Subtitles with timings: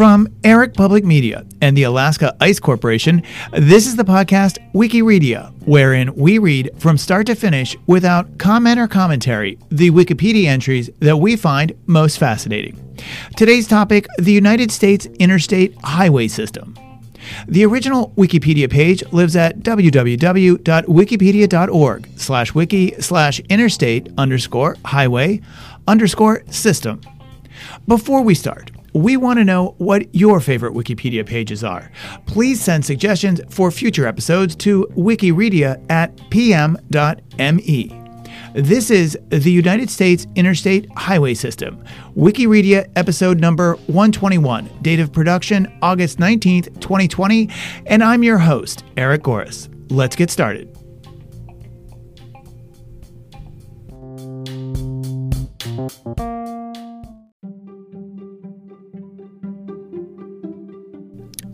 [0.00, 6.14] From Eric Public Media and the Alaska Ice Corporation, this is the podcast Wikireadia, wherein
[6.14, 11.36] we read from start to finish without comment or commentary the Wikipedia entries that we
[11.36, 12.96] find most fascinating.
[13.36, 16.74] Today's topic the United States Interstate Highway System.
[17.48, 25.42] The original Wikipedia page lives at www.wikipedia.org slash wiki slash interstate underscore highway
[25.90, 27.00] underscore system.
[27.88, 31.90] Before we start, we want to know what your favorite Wikipedia pages are.
[32.26, 37.96] Please send suggestions for future episodes to wikireadia at pm.me.
[38.54, 41.84] This is the United States Interstate Highway System,
[42.16, 47.48] Wikireadia episode number 121, date of production August 19th, 2020,
[47.86, 49.68] and I'm your host, Eric Goris.
[49.90, 50.79] Let's get started.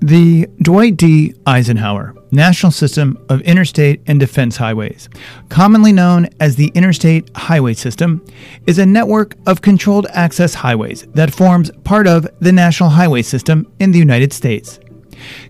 [0.01, 1.35] The Dwight D.
[1.47, 5.09] Eisenhower National System of Interstate and Defense Highways,
[5.49, 8.25] commonly known as the Interstate Highway System,
[8.67, 13.73] is a network of controlled access highways that forms part of the National Highway System
[13.81, 14.79] in the United States.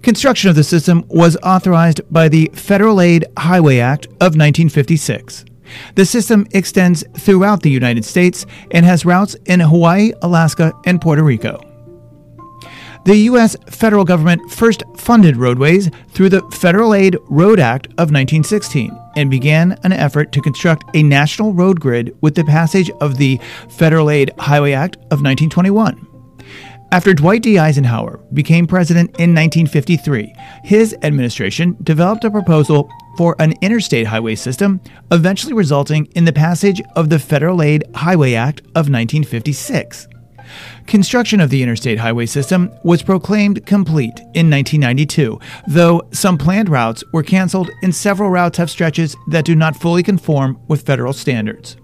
[0.03, 5.45] Construction of the system was authorized by the Federal Aid Highway Act of 1956.
[5.95, 11.23] The system extends throughout the United States and has routes in Hawaii, Alaska, and Puerto
[11.23, 11.61] Rico.
[13.07, 13.57] The U.S.
[13.67, 19.79] federal government first funded roadways through the Federal Aid Road Act of 1916 and began
[19.85, 24.33] an effort to construct a national road grid with the passage of the Federal Aid
[24.39, 26.06] Highway Act of 1921.
[26.93, 27.59] After Dwight D.
[27.59, 34.81] Eisenhower became president in 1953, his administration developed a proposal for an interstate highway system,
[35.11, 40.07] eventually resulting in the passage of the Federal Aid Highway Act of 1956.
[40.87, 47.03] Construction of the interstate highway system was proclaimed complete in 1992, though some planned routes
[47.13, 51.77] were canceled and several routes have stretches that do not fully conform with federal standards.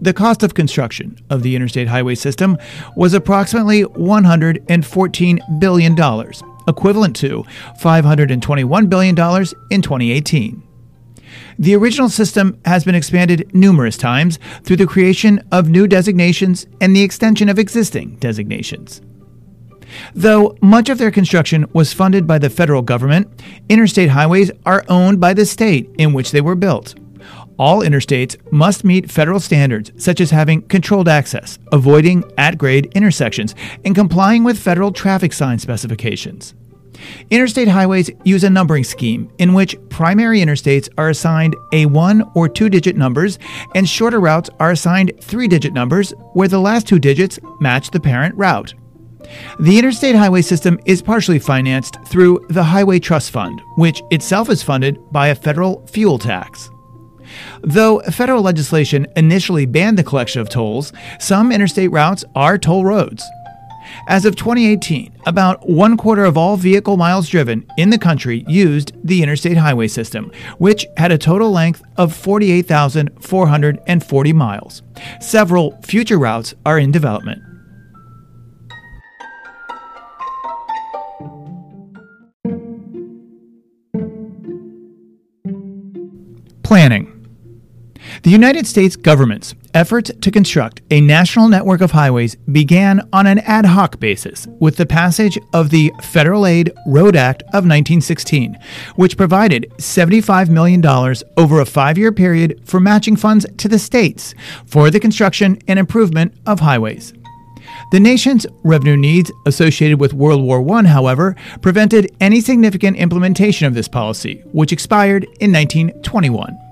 [0.00, 2.56] The cost of construction of the interstate highway system
[2.94, 5.92] was approximately $114 billion,
[6.68, 7.44] equivalent to
[7.80, 9.16] $521 billion
[9.70, 10.62] in 2018.
[11.58, 16.94] The original system has been expanded numerous times through the creation of new designations and
[16.94, 19.00] the extension of existing designations.
[20.14, 25.20] Though much of their construction was funded by the federal government, interstate highways are owned
[25.20, 26.94] by the state in which they were built.
[27.58, 33.54] All interstates must meet federal standards such as having controlled access, avoiding at grade intersections,
[33.84, 36.54] and complying with federal traffic sign specifications.
[37.30, 42.48] Interstate highways use a numbering scheme in which primary interstates are assigned a one or
[42.48, 43.38] two digit numbers
[43.74, 48.00] and shorter routes are assigned three digit numbers where the last two digits match the
[48.00, 48.74] parent route.
[49.60, 54.62] The interstate highway system is partially financed through the Highway Trust Fund, which itself is
[54.62, 56.70] funded by a federal fuel tax.
[57.62, 63.24] Though federal legislation initially banned the collection of tolls, some interstate routes are toll roads.
[64.06, 68.92] As of 2018, about one quarter of all vehicle miles driven in the country used
[69.04, 74.82] the interstate highway system, which had a total length of 48,440 miles.
[75.20, 77.42] Several future routes are in development.
[86.62, 87.17] Planning.
[88.22, 93.38] The United States government's efforts to construct a national network of highways began on an
[93.40, 98.58] ad hoc basis with the passage of the Federal Aid Road Act of 1916,
[98.96, 100.84] which provided $75 million
[101.36, 104.34] over a five year period for matching funds to the states
[104.66, 107.12] for the construction and improvement of highways.
[107.92, 113.74] The nation's revenue needs associated with World War I, however, prevented any significant implementation of
[113.74, 116.67] this policy, which expired in 1921.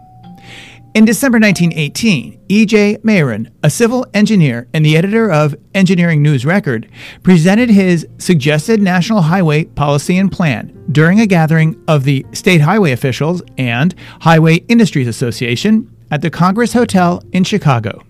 [0.97, 2.97] In December 1918, E.J.
[3.05, 6.91] Mehren, a civil engineer and the editor of Engineering News Record,
[7.23, 12.93] presented his suggested national highway policy and plan during a gathering of the state highway
[12.93, 18.03] officials and Highway Industries Association at the Congress Hotel in Chicago.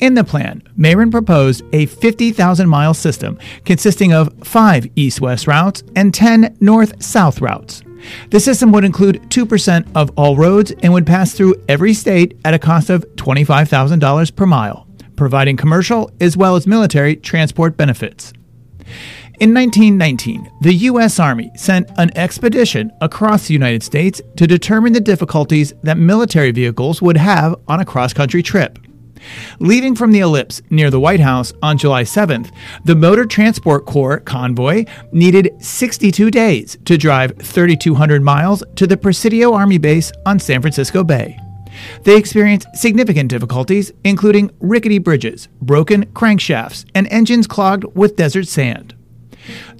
[0.00, 5.84] In the plan, Mehren proposed a 50,000 mile system consisting of five east west routes
[5.94, 7.84] and 10 north south routes.
[8.30, 12.54] The system would include 2% of all roads and would pass through every state at
[12.54, 14.86] a cost of $25,000 per mile,
[15.16, 18.32] providing commercial as well as military transport benefits.
[19.40, 21.18] In 1919, the U.S.
[21.18, 27.00] Army sent an expedition across the United States to determine the difficulties that military vehicles
[27.00, 28.78] would have on a cross country trip.
[29.58, 32.50] Leaving from the ellipse near the White House on July 7th,
[32.84, 39.52] the Motor Transport Corps convoy needed 62 days to drive 3,200 miles to the Presidio
[39.52, 41.38] Army Base on San Francisco Bay.
[42.02, 48.94] They experienced significant difficulties, including rickety bridges, broken crankshafts, and engines clogged with desert sand.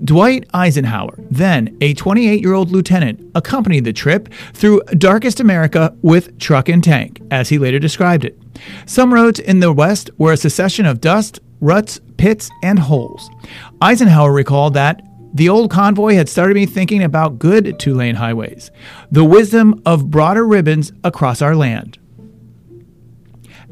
[0.05, 6.39] Dwight Eisenhower, then a 28 year old lieutenant, accompanied the trip through darkest America with
[6.39, 8.39] truck and tank, as he later described it.
[8.87, 13.31] Some roads in the West were a succession of dust, ruts, pits, and holes.
[13.81, 15.03] Eisenhower recalled that
[15.33, 18.71] the old convoy had started me thinking about good two lane highways,
[19.11, 21.99] the wisdom of broader ribbons across our land.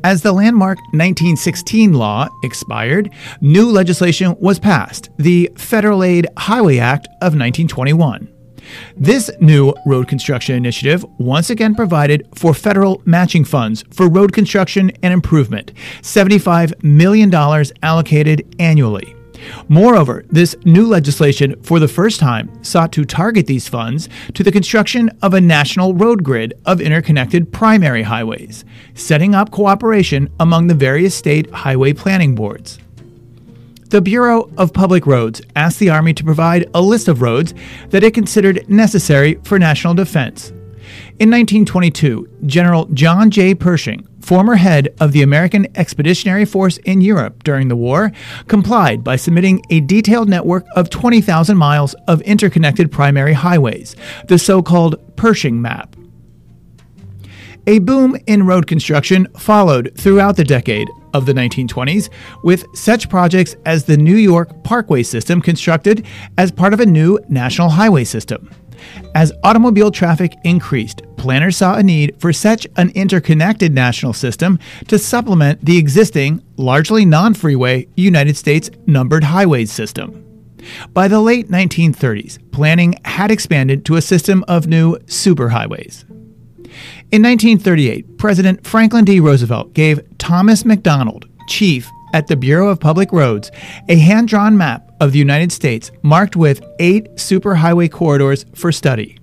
[0.05, 3.11] As the landmark 1916 law expired,
[3.41, 8.29] new legislation was passed, the Federal Aid Highway Act of 1921.
[8.97, 14.93] This new road construction initiative once again provided for federal matching funds for road construction
[15.03, 15.73] and improvement,
[16.03, 17.35] $75 million
[17.83, 19.18] allocated annually.
[19.69, 24.53] Moreover, this new legislation for the first time sought to target these funds to the
[24.53, 28.65] construction of a national road grid of interconnected primary highways,
[28.95, 32.79] setting up cooperation among the various state highway planning boards.
[33.89, 37.55] The Bureau of Public Roads asked the Army to provide a list of roads
[37.89, 40.53] that it considered necessary for national defense.
[41.21, 43.53] In 1922, General John J.
[43.53, 48.13] Pershing former head of the American Expeditionary Force in Europe during the war,
[48.47, 53.97] complied by submitting a detailed network of 20,000 miles of interconnected primary highways,
[54.29, 55.97] the so called Pershing Map.
[57.67, 62.11] A boom in road construction followed throughout the decade of the 1920s,
[62.45, 66.07] with such projects as the New York Parkway System constructed
[66.37, 68.49] as part of a new national highway system.
[69.15, 74.59] As automobile traffic increased, planners saw a need for such an interconnected national system
[74.89, 80.25] to supplement the existing, largely non freeway United States numbered highways system.
[80.93, 86.05] By the late 1930s, planning had expanded to a system of new superhighways.
[87.11, 89.21] In 1938, President Franklin D.
[89.21, 93.51] Roosevelt gave Thomas MacDonald, chief at the Bureau of Public Roads,
[93.89, 99.19] a hand drawn map of the United States marked with eight superhighway corridors for study.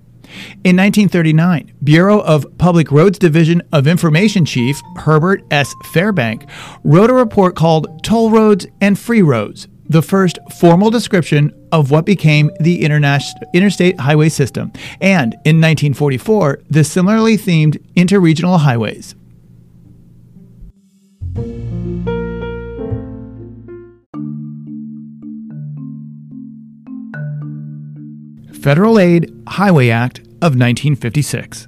[0.63, 5.73] In 1939, Bureau of Public Roads Division of Information Chief Herbert S.
[5.85, 6.49] Fairbank
[6.83, 12.05] wrote a report called Toll Roads and Free Roads, the first formal description of what
[12.05, 19.15] became the interstate highway system, and in 1944, the similarly themed interregional highways.
[28.65, 31.67] Federal Aid Highway Act of 1956.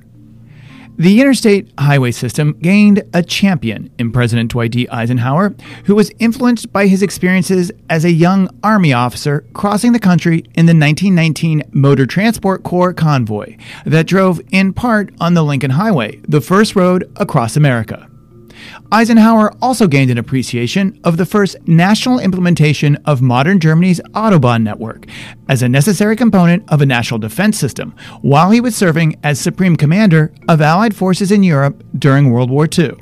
[0.98, 4.90] The interstate highway system gained a champion in President Dwight D.
[4.90, 5.54] Eisenhower,
[5.86, 10.66] who was influenced by his experiences as a young Army officer crossing the country in
[10.66, 16.42] the 1919 Motor Transport Corps convoy that drove in part on the Lincoln Highway, the
[16.42, 18.10] first road across America.
[18.92, 25.06] Eisenhower also gained an appreciation of the first national implementation of modern Germany's Autobahn network
[25.50, 29.75] as a necessary component of a national defense system while he was serving as Supreme
[29.75, 32.96] Commander of Allied forces in Europe during World War II.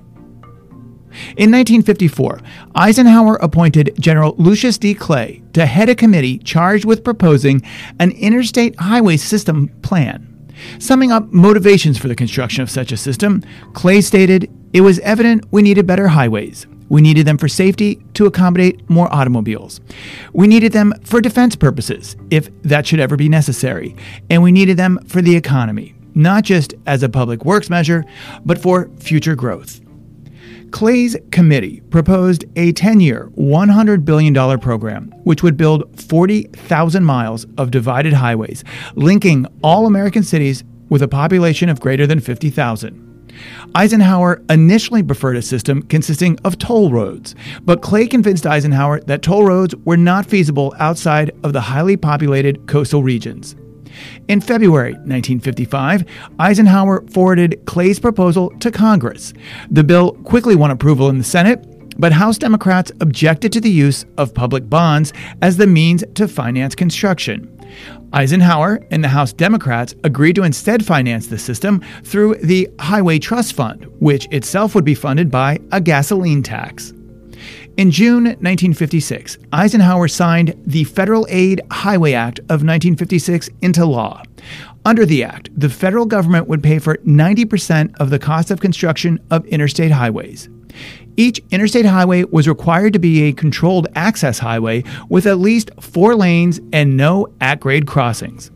[1.37, 2.39] In 1954,
[2.75, 4.93] Eisenhower appointed General Lucius D.
[4.93, 7.61] Clay to head a committee charged with proposing
[7.99, 10.31] an interstate highway system plan.
[10.79, 15.45] Summing up motivations for the construction of such a system, Clay stated, It was evident
[15.51, 16.67] we needed better highways.
[16.89, 19.79] We needed them for safety to accommodate more automobiles.
[20.33, 23.95] We needed them for defense purposes, if that should ever be necessary.
[24.29, 28.03] And we needed them for the economy, not just as a public works measure,
[28.43, 29.79] but for future growth.
[30.71, 37.71] Clay's committee proposed a 10 year, $100 billion program, which would build 40,000 miles of
[37.71, 38.65] divided highways,
[38.95, 43.14] linking all American cities with a population of greater than 50,000.
[43.73, 49.43] Eisenhower initially preferred a system consisting of toll roads, but Clay convinced Eisenhower that toll
[49.43, 53.55] roads were not feasible outside of the highly populated coastal regions.
[54.27, 56.05] In February 1955,
[56.39, 59.33] Eisenhower forwarded Clay's proposal to Congress.
[59.69, 61.65] The bill quickly won approval in the Senate,
[61.97, 66.75] but House Democrats objected to the use of public bonds as the means to finance
[66.75, 67.51] construction.
[68.13, 73.53] Eisenhower and the House Democrats agreed to instead finance the system through the Highway Trust
[73.53, 76.93] Fund, which itself would be funded by a gasoline tax.
[77.77, 84.23] In June 1956, Eisenhower signed the Federal Aid Highway Act of 1956 into law.
[84.85, 89.19] Under the act, the federal government would pay for 90% of the cost of construction
[89.29, 90.47] of interstate highways.
[91.17, 96.15] Each interstate highway was required to be a controlled access highway with at least four
[96.15, 98.51] lanes and no at grade crossings.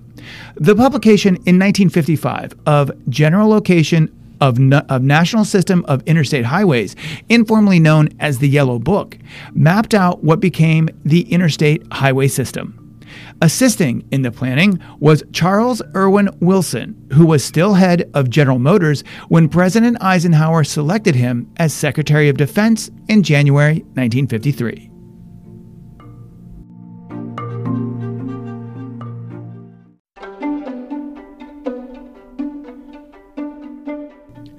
[0.55, 4.57] The publication in 1955 of General Location of,
[4.89, 6.95] of, National System of Interstate Highways,
[7.27, 9.17] informally known as the Yellow Book,
[9.53, 12.78] mapped out what became the Interstate Highway System.
[13.41, 19.01] Assisting in the planning was Charles Irwin Wilson, who was still head of General Motors
[19.29, 24.87] when President Eisenhower selected him as Secretary of Defense in January 1953.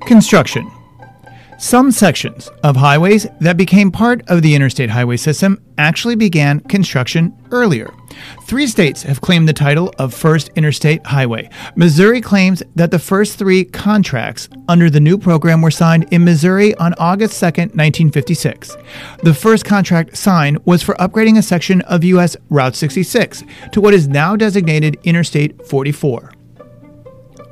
[0.06, 0.70] Construction
[1.60, 7.36] some sections of highways that became part of the interstate highway system actually began construction
[7.50, 7.92] earlier.
[8.44, 11.50] Three states have claimed the title of first interstate highway.
[11.76, 16.74] Missouri claims that the first three contracts under the new program were signed in Missouri
[16.76, 18.76] on August 2, 1956.
[19.22, 22.38] The first contract signed was for upgrading a section of U.S.
[22.48, 26.32] Route 66 to what is now designated Interstate 44.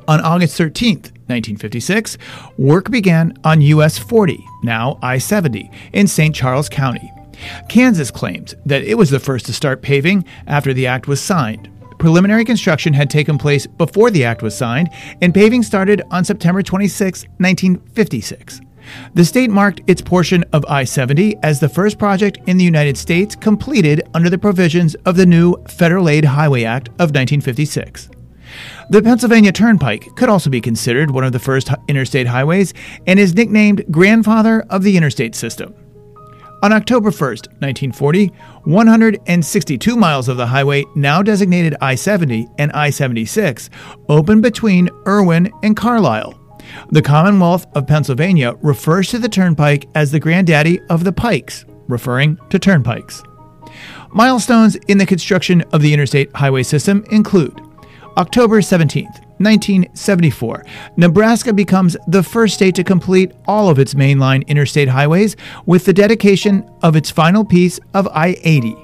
[0.08, 2.18] On August 13th, 1956,
[2.56, 6.35] work began on US 40, now I 70, in St.
[6.35, 7.12] Charles County.
[7.68, 11.70] Kansas claims that it was the first to start paving after the act was signed.
[11.99, 14.88] Preliminary construction had taken place before the act was signed,
[15.20, 18.61] and paving started on September 26, 1956.
[19.14, 22.97] The state marked its portion of I 70 as the first project in the United
[22.97, 28.08] States completed under the provisions of the new Federal Aid Highway Act of 1956.
[28.90, 32.73] The Pennsylvania Turnpike could also be considered one of the first interstate highways
[33.07, 35.75] and is nicknamed Grandfather of the Interstate System.
[36.62, 38.28] On October 1, 1940,
[38.64, 43.68] 162 miles of the highway, now designated I 70 and I 76,
[44.09, 46.40] opened between Irwin and Carlisle.
[46.90, 52.38] The Commonwealth of Pennsylvania refers to the turnpike as the granddaddy of the pikes, referring
[52.49, 53.23] to turnpikes.
[54.12, 57.61] Milestones in the construction of the interstate highway system include
[58.18, 60.64] October 17th, 1974,
[60.96, 65.92] Nebraska becomes the first state to complete all of its mainline interstate highways with the
[65.92, 68.75] dedication of its final piece of I 80.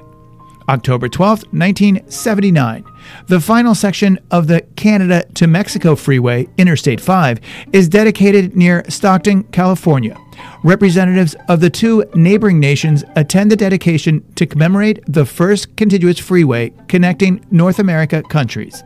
[0.68, 2.84] October 12, 1979,
[3.26, 7.40] the final section of the Canada to Mexico Freeway, Interstate 5,
[7.72, 10.16] is dedicated near Stockton, California.
[10.62, 16.72] Representatives of the two neighboring nations attend the dedication to commemorate the first contiguous freeway
[16.86, 18.84] connecting North America countries.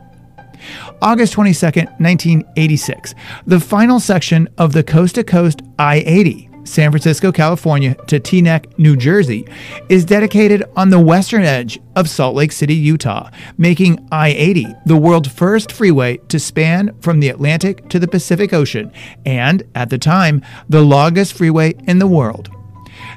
[1.01, 6.49] August 22, 1986, the final section of the Coast to Coast I 80.
[6.65, 9.47] San Francisco, California to Teaneck, New Jersey,
[9.89, 14.97] is dedicated on the western edge of Salt Lake City, Utah, making I 80 the
[14.97, 18.91] world's first freeway to span from the Atlantic to the Pacific Ocean,
[19.25, 22.49] and, at the time, the longest freeway in the world.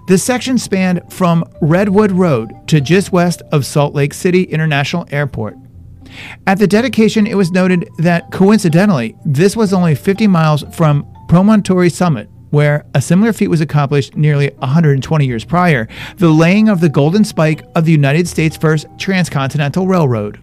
[0.08, 5.56] The section spanned from Redwood Road to just west of Salt Lake City International Airport.
[6.46, 11.90] At the dedication, it was noted that coincidentally, this was only 50 miles from Promontory
[11.90, 15.88] Summit, where a similar feat was accomplished nearly 120 years prior
[16.18, 20.40] the laying of the golden spike of the United States' first transcontinental railroad.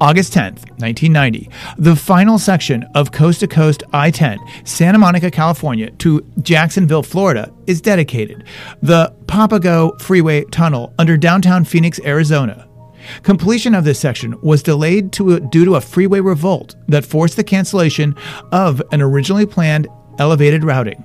[0.00, 5.90] August 10, 1990, the final section of Coast to Coast I 10, Santa Monica, California
[5.92, 8.44] to Jacksonville, Florida, is dedicated.
[8.82, 12.66] The Papago Freeway Tunnel under downtown Phoenix, Arizona,
[13.22, 17.44] Completion of this section was delayed to, due to a freeway revolt that forced the
[17.44, 18.14] cancellation
[18.50, 21.04] of an originally planned elevated routing.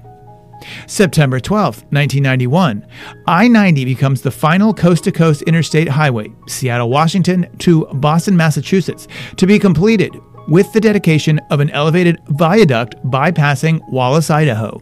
[0.88, 2.86] September 12, 1991,
[3.28, 9.08] I 90 becomes the final coast to coast interstate highway, Seattle, Washington to Boston, Massachusetts,
[9.36, 10.16] to be completed
[10.48, 14.82] with the dedication of an elevated viaduct bypassing Wallace, Idaho.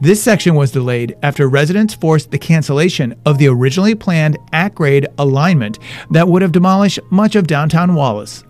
[0.00, 5.06] This section was delayed after residents forced the cancellation of the originally planned at grade
[5.18, 5.78] alignment
[6.10, 8.44] that would have demolished much of downtown Wallace.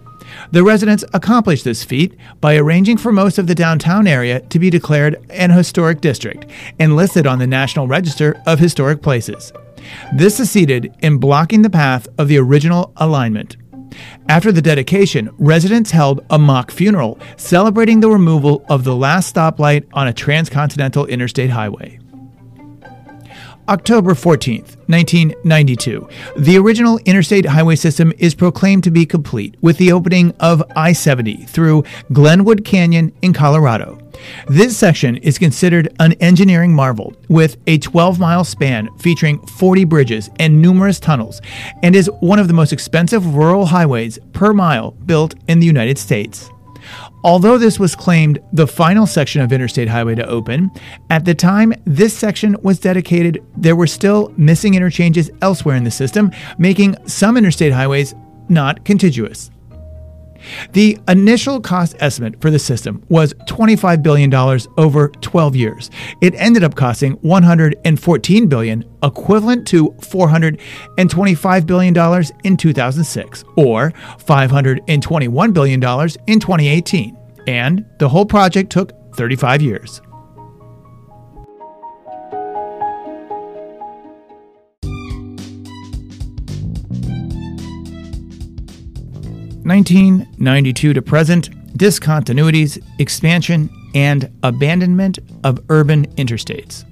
[0.50, 4.70] The residents accomplished this feat by arranging for most of the downtown area to be
[4.70, 6.46] declared an historic district
[6.78, 9.52] and listed on the National Register of Historic Places.
[10.14, 13.56] This succeeded in blocking the path of the original alignment.
[14.28, 19.86] After the dedication, residents held a mock funeral celebrating the removal of the last stoplight
[19.92, 21.98] on a transcontinental interstate highway.
[23.68, 26.08] October 14th, 1992.
[26.36, 30.92] The original interstate highway system is proclaimed to be complete with the opening of I
[30.92, 34.01] 70 through Glenwood Canyon in Colorado.
[34.46, 40.30] This section is considered an engineering marvel with a 12 mile span featuring 40 bridges
[40.38, 41.40] and numerous tunnels,
[41.82, 45.98] and is one of the most expensive rural highways per mile built in the United
[45.98, 46.50] States.
[47.24, 50.70] Although this was claimed the final section of Interstate Highway to open,
[51.08, 55.90] at the time this section was dedicated, there were still missing interchanges elsewhere in the
[55.90, 58.14] system, making some interstate highways
[58.48, 59.50] not contiguous.
[60.72, 64.32] The initial cost estimate for the system was $25 billion
[64.76, 65.90] over 12 years.
[66.20, 75.82] It ended up costing 114 billion, equivalent to $425 billion in 2006, or $521 billion
[76.26, 77.16] in 2018.
[77.46, 80.00] And the whole project took 35 years.
[89.72, 91.48] 1992 to present,
[91.78, 96.84] discontinuities, expansion, and abandonment of urban interstates.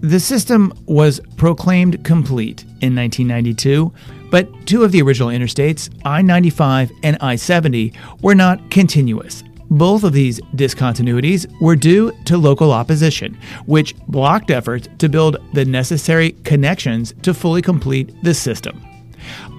[0.00, 3.92] The system was proclaimed complete in 1992,
[4.30, 9.42] but two of the original interstates, I 95 and I 70, were not continuous.
[9.70, 13.36] Both of these discontinuities were due to local opposition,
[13.66, 18.80] which blocked efforts to build the necessary connections to fully complete the system.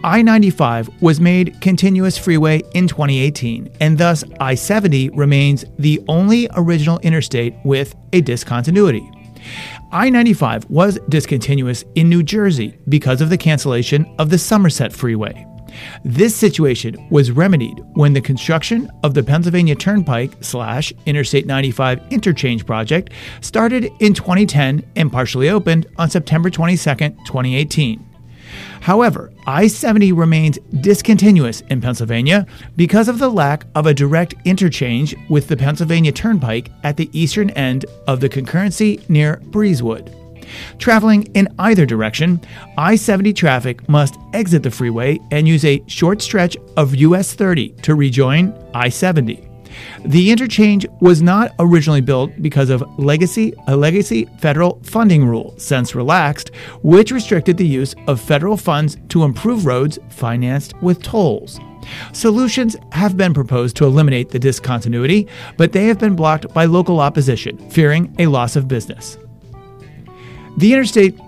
[0.04, 6.48] I 95 was made continuous freeway in 2018, and thus I 70 remains the only
[6.56, 9.10] original interstate with a discontinuity.
[9.92, 15.46] I 95 was discontinuous in New Jersey because of the cancellation of the Somerset Freeway.
[16.04, 22.66] This situation was remedied when the construction of the Pennsylvania Turnpike slash Interstate 95 interchange
[22.66, 26.78] project started in 2010 and partially opened on September 22,
[27.26, 28.15] 2018.
[28.86, 35.16] However, I 70 remains discontinuous in Pennsylvania because of the lack of a direct interchange
[35.28, 40.14] with the Pennsylvania Turnpike at the eastern end of the concurrency near Breezewood.
[40.78, 42.40] Traveling in either direction,
[42.78, 47.70] I 70 traffic must exit the freeway and use a short stretch of US 30
[47.82, 49.55] to rejoin I 70.
[50.04, 55.96] The interchange was not originally built because of legacy a legacy federal funding rule since
[55.96, 56.52] relaxed,
[56.84, 61.60] which restricted the use of federal funds to improve roads financed with tolls.
[62.14, 67.00] Solutions have been proposed to eliminate the discontinuity, but they have been blocked by local
[67.00, 69.18] opposition, fearing a loss of business.
[70.58, 71.20] The interstate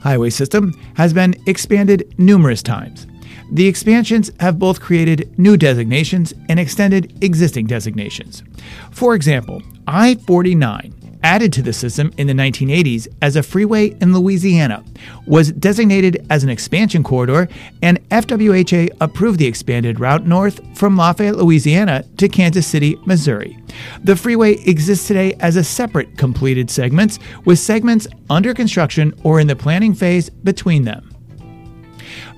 [0.00, 3.06] highway system has been expanded numerous times.
[3.52, 8.42] The expansions have both created new designations and extended existing designations.
[8.90, 14.12] For example, I 49, added to the system in the 1980s as a freeway in
[14.12, 14.84] Louisiana,
[15.26, 17.48] was designated as an expansion corridor,
[17.82, 23.58] and FWHA approved the expanded route north from Lafayette, Louisiana to Kansas City, Missouri.
[24.04, 29.46] The freeway exists today as a separate completed segments, with segments under construction or in
[29.46, 31.15] the planning phase between them.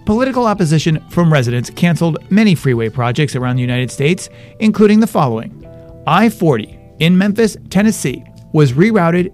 [0.09, 5.67] Political opposition from residents canceled many freeway projects around the United States, including the following
[6.07, 9.31] I 40 in Memphis, Tennessee, was rerouted,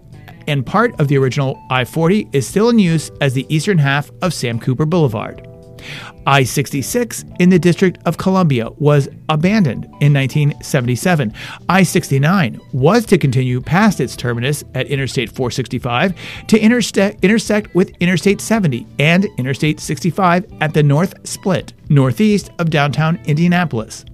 [0.49, 4.11] and part of the original I 40 is still in use as the eastern half
[4.21, 5.47] of Sam Cooper Boulevard.
[6.27, 11.33] I 66 in the District of Columbia was abandoned in 1977.
[11.69, 16.15] I 69 was to continue past its terminus at Interstate 465
[16.49, 22.71] to interste- intersect with Interstate 70 and Interstate 65 at the North Split, northeast of
[22.71, 24.05] downtown Indianapolis.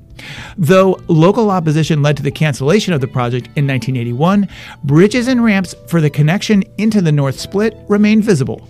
[0.58, 4.48] Though local opposition led to the cancellation of the project in 1981,
[4.84, 8.68] bridges and ramps for the connection into the North Split remain visible.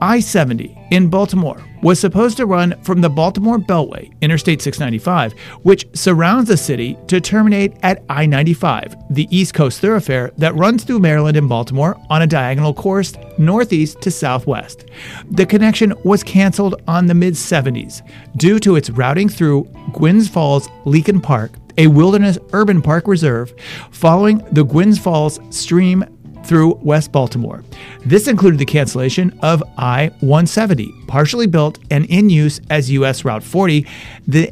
[0.00, 5.32] I 70 in Baltimore was supposed to run from the Baltimore Beltway, Interstate 695,
[5.62, 10.84] which surrounds the city, to terminate at I 95, the East Coast thoroughfare that runs
[10.84, 14.86] through Maryland and Baltimore on a diagonal course northeast to southwest.
[15.30, 18.02] The connection was canceled on the mid 70s
[18.36, 23.54] due to its routing through Gwynns Falls Leakin Park a wilderness urban park reserve
[23.90, 26.04] following the Gwynns Falls stream
[26.46, 27.64] through West Baltimore.
[28.04, 33.42] This included the cancellation of I 170, partially built and in use as US Route
[33.42, 33.86] 40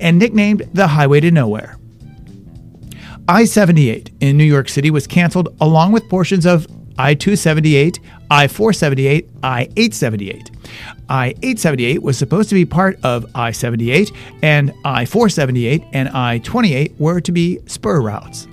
[0.00, 1.78] and nicknamed the Highway to Nowhere.
[3.26, 7.98] I 78 in New York City was canceled along with portions of I 278,
[8.30, 10.50] I 478, I 878.
[11.09, 16.38] I 878 was supposed to be part of I 78, and I 478 and I
[16.38, 18.46] 28 were to be spur routes.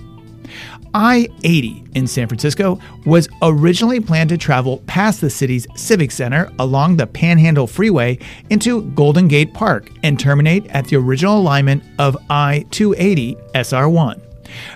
[0.94, 6.50] I 80 in San Francisco was originally planned to travel past the city's Civic Center
[6.58, 8.18] along the Panhandle Freeway
[8.50, 14.20] into Golden Gate Park and terminate at the original alignment of I 280 SR1.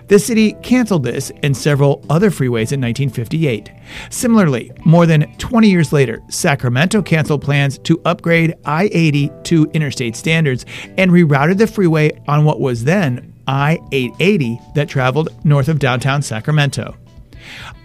[0.09, 3.71] The city canceled this and several other freeways in 1958.
[4.11, 10.17] Similarly, more than 20 years later, Sacramento canceled plans to upgrade I 80 to interstate
[10.17, 10.65] standards
[10.97, 16.23] and rerouted the freeway on what was then I 880 that traveled north of downtown
[16.23, 16.97] Sacramento.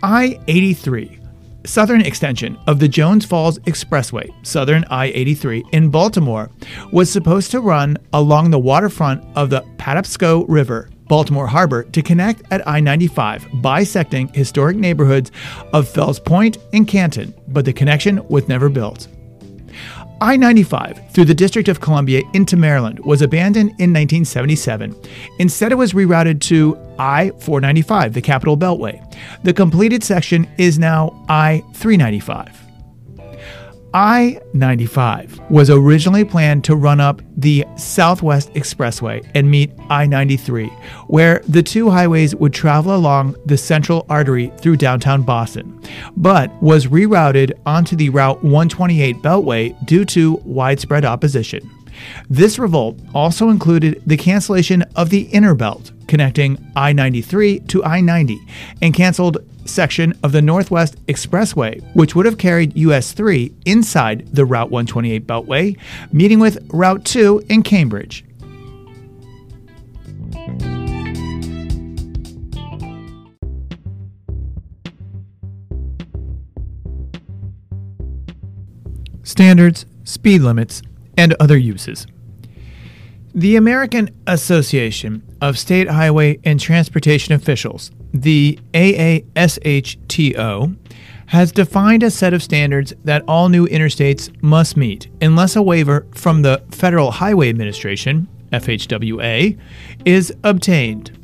[0.02, 1.20] I 83,
[1.66, 6.50] southern extension of the Jones Falls Expressway, southern I 83 in Baltimore,
[6.92, 12.42] was supposed to run along the waterfront of the Patapsco River Baltimore Harbor to connect
[12.52, 15.30] at I 95, bisecting historic neighborhoods
[15.74, 19.10] of Fells Point and Canton, but the connection was never built.
[20.22, 24.96] I 95 through the District of Columbia into Maryland was abandoned in 1977.
[25.40, 29.02] Instead, it was rerouted to I 495, the Capital Beltway.
[29.42, 32.61] The completed section is now I 395.
[33.94, 40.68] I 95 was originally planned to run up the Southwest Expressway and meet I 93,
[41.08, 45.78] where the two highways would travel along the central artery through downtown Boston,
[46.16, 51.70] but was rerouted onto the Route 128 Beltway due to widespread opposition.
[52.30, 58.02] This revolt also included the cancellation of the inner belt connecting I 93 to I
[58.02, 58.38] 90
[58.82, 64.44] and canceled section of the Northwest Expressway, which would have carried US 3 inside the
[64.44, 65.78] Route 128 Beltway,
[66.12, 68.26] meeting with Route 2 in Cambridge.
[79.24, 80.82] Standards, speed limits,
[81.16, 82.06] and other uses.
[83.34, 89.96] The American Association of State Highway and Transportation Officials, the AASHTO,
[91.28, 96.06] has defined a set of standards that all new interstates must meet unless a waiver
[96.14, 99.58] from the Federal Highway Administration, FHWA,
[100.04, 101.18] is obtained.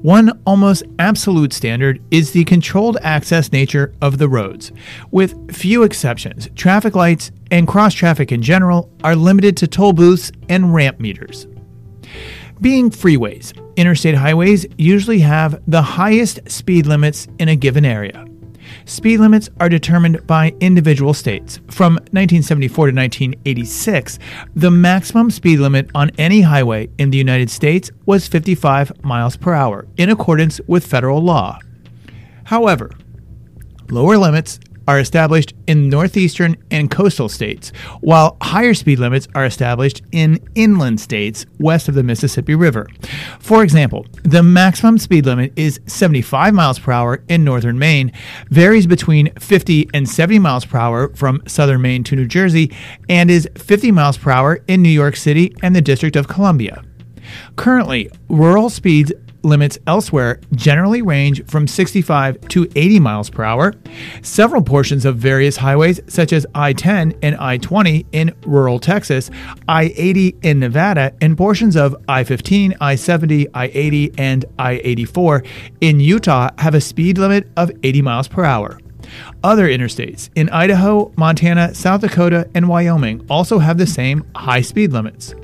[0.00, 4.70] One almost absolute standard is the controlled access nature of the roads.
[5.10, 10.32] With few exceptions, traffic lights and cross traffic in general are limited to toll booths
[10.48, 11.46] and ramp meters.
[12.60, 18.24] Being freeways, interstate highways usually have the highest speed limits in a given area.
[18.84, 21.58] Speed limits are determined by individual states.
[21.68, 24.18] From 1974 to 1986,
[24.54, 29.54] the maximum speed limit on any highway in the United States was 55 miles per
[29.54, 31.58] hour, in accordance with federal law.
[32.44, 32.90] However,
[33.90, 37.70] lower limits are established in northeastern and coastal states,
[38.00, 42.88] while higher speed limits are established in inland states west of the Mississippi River.
[43.38, 48.10] For example, the maximum speed limit is 75 miles per hour in northern Maine,
[48.48, 52.72] varies between 50 and 70 miles per hour from southern Maine to New Jersey,
[53.10, 56.82] and is 50 miles per hour in New York City and the District of Columbia.
[57.56, 59.12] Currently, rural speeds
[59.48, 63.74] limits elsewhere generally range from 65 to 80 miles per hour.
[64.22, 69.30] Several portions of various highways, such as I 10 and I 20 in rural Texas,
[69.68, 74.80] I 80 in Nevada, and portions of I 15, I 70, I 80, and I
[74.84, 75.42] 84
[75.80, 78.78] in Utah have a speed limit of 80 miles per hour.
[79.42, 84.92] Other interstates in Idaho, Montana, South Dakota, and Wyoming also have the same high speed
[84.92, 85.34] limits.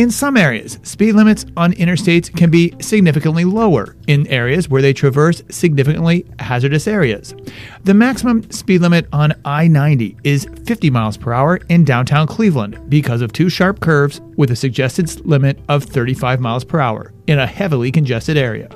[0.00, 4.94] In some areas, speed limits on interstates can be significantly lower in areas where they
[4.94, 7.34] traverse significantly hazardous areas.
[7.84, 12.80] The maximum speed limit on I 90 is 50 miles per hour in downtown Cleveland
[12.88, 17.38] because of two sharp curves with a suggested limit of 35 miles per hour in
[17.38, 18.70] a heavily congested area.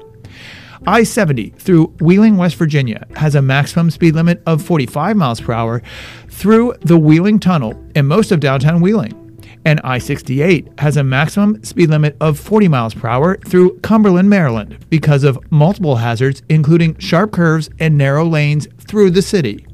[0.86, 5.54] I 70 through Wheeling, West Virginia has a maximum speed limit of 45 miles per
[5.54, 5.80] hour
[6.28, 9.23] through the Wheeling Tunnel and most of downtown Wheeling
[9.64, 14.30] and I 68 has a maximum speed limit of 40 miles per hour through Cumberland,
[14.30, 19.66] Maryland, because of multiple hazards, including sharp curves and narrow lanes through the city.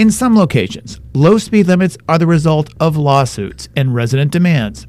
[0.00, 4.86] In some locations, low speed limits are the result of lawsuits and resident demands.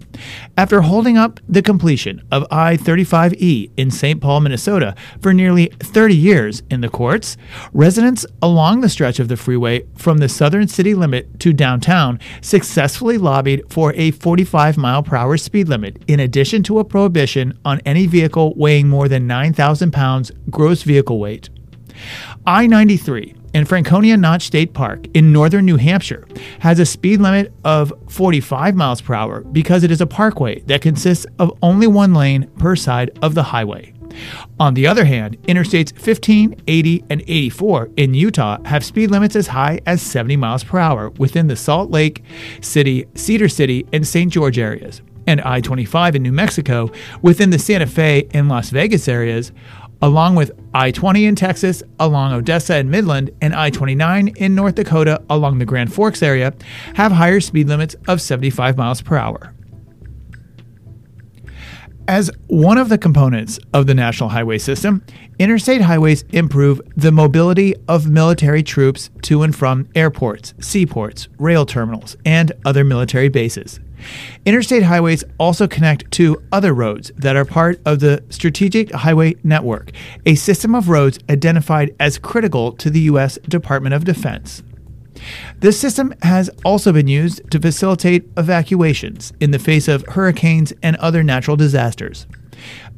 [0.56, 4.21] After holding up the completion of I 35E in St.
[4.21, 7.36] Paul, Minnesota for nearly 30 years in the courts,
[7.74, 13.17] residents along the stretch of the freeway from the southern city limit to downtown successfully
[13.17, 17.82] lobbied for a 45 mile per hour speed limit, in addition to a prohibition on
[17.86, 21.50] any vehicle weighing more than 9,000 pounds gross vehicle weight.
[22.45, 26.28] I 93 in Franconia Notch State Park in northern New Hampshire
[26.60, 30.82] has a speed limit of 45 miles per hour because it is a parkway that
[30.82, 33.94] consists of only one lane per side of the highway.
[34.60, 39.48] On the other hand, interstates 15, 80, and 84 in Utah have speed limits as
[39.48, 42.24] high as 70 miles per hour within the Salt Lake
[42.62, 44.32] City, Cedar City, and St.
[44.32, 45.02] George areas.
[45.28, 49.52] And I 25 in New Mexico within the Santa Fe and Las Vegas areas
[50.02, 54.76] along with I 20 in Texas, along Odessa and Midland, and I 29 in North
[54.76, 56.54] Dakota along the Grand Forks area,
[56.96, 59.54] have higher speed limits of 75 miles per hour.
[62.08, 65.04] As one of the components of the National Highway System,
[65.40, 72.18] interstate highways improve the mobility of military troops to and from airports, seaports, rail terminals,
[72.26, 73.80] and other military bases.
[74.46, 79.92] Interstate highways also connect to other roads that are part of the Strategic Highway Network,
[80.26, 83.38] a system of roads identified as critical to the U.S.
[83.48, 84.64] Department of Defense.
[85.60, 90.96] This system has also been used to facilitate evacuations in the face of hurricanes and
[90.98, 92.26] other natural disasters.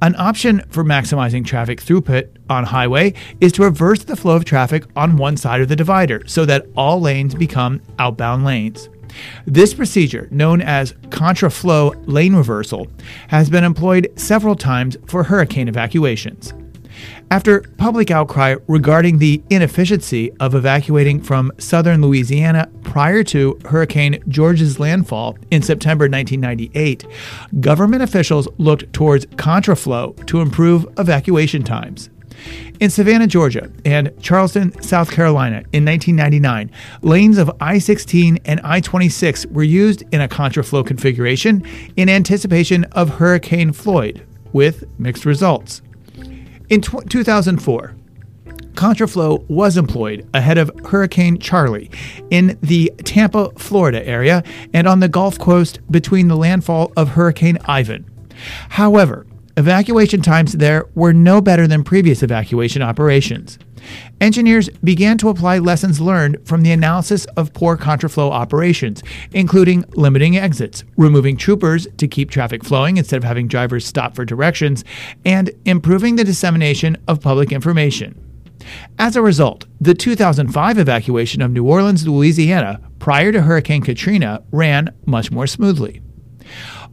[0.01, 4.85] An option for maximizing traffic throughput on highway is to reverse the flow of traffic
[4.95, 8.89] on one side of the divider so that all lanes become outbound lanes.
[9.45, 12.87] This procedure, known as contraflow lane reversal,
[13.29, 16.53] has been employed several times for hurricane evacuations.
[17.31, 24.79] After public outcry regarding the inefficiency of evacuating from southern Louisiana prior to Hurricane George's
[24.79, 27.05] landfall in September 1998,
[27.59, 32.09] government officials looked towards contraflow to improve evacuation times.
[32.79, 38.79] In Savannah, Georgia, and Charleston, South Carolina in 1999, lanes of I 16 and I
[38.79, 45.81] 26 were used in a contraflow configuration in anticipation of Hurricane Floyd, with mixed results.
[46.69, 47.95] In 2004,
[48.73, 51.91] Contraflow was employed ahead of Hurricane Charley
[52.31, 57.59] in the Tampa, Florida area and on the Gulf Coast between the landfall of Hurricane
[57.65, 58.09] Ivan.
[58.69, 63.59] However, evacuation times there were no better than previous evacuation operations.
[64.21, 70.37] Engineers began to apply lessons learned from the analysis of poor contraflow operations, including limiting
[70.37, 74.83] exits, removing troopers to keep traffic flowing instead of having drivers stop for directions,
[75.25, 78.17] and improving the dissemination of public information.
[78.97, 84.93] As a result, the 2005 evacuation of New Orleans, Louisiana, prior to Hurricane Katrina, ran
[85.05, 86.01] much more smoothly.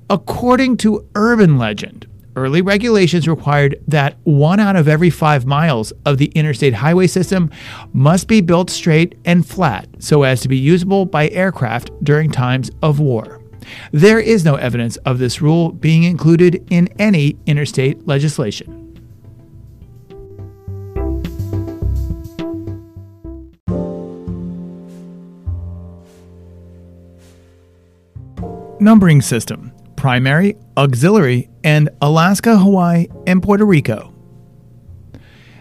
[0.08, 6.18] According to urban legend, early regulations required that one out of every five miles of
[6.18, 7.50] the interstate highway system
[7.92, 12.70] must be built straight and flat so as to be usable by aircraft during times
[12.82, 13.40] of war.
[13.92, 18.76] There is no evidence of this rule being included in any interstate legislation.
[28.80, 34.14] Numbering system primary, auxiliary, and Alaska, Hawaii, and Puerto Rico.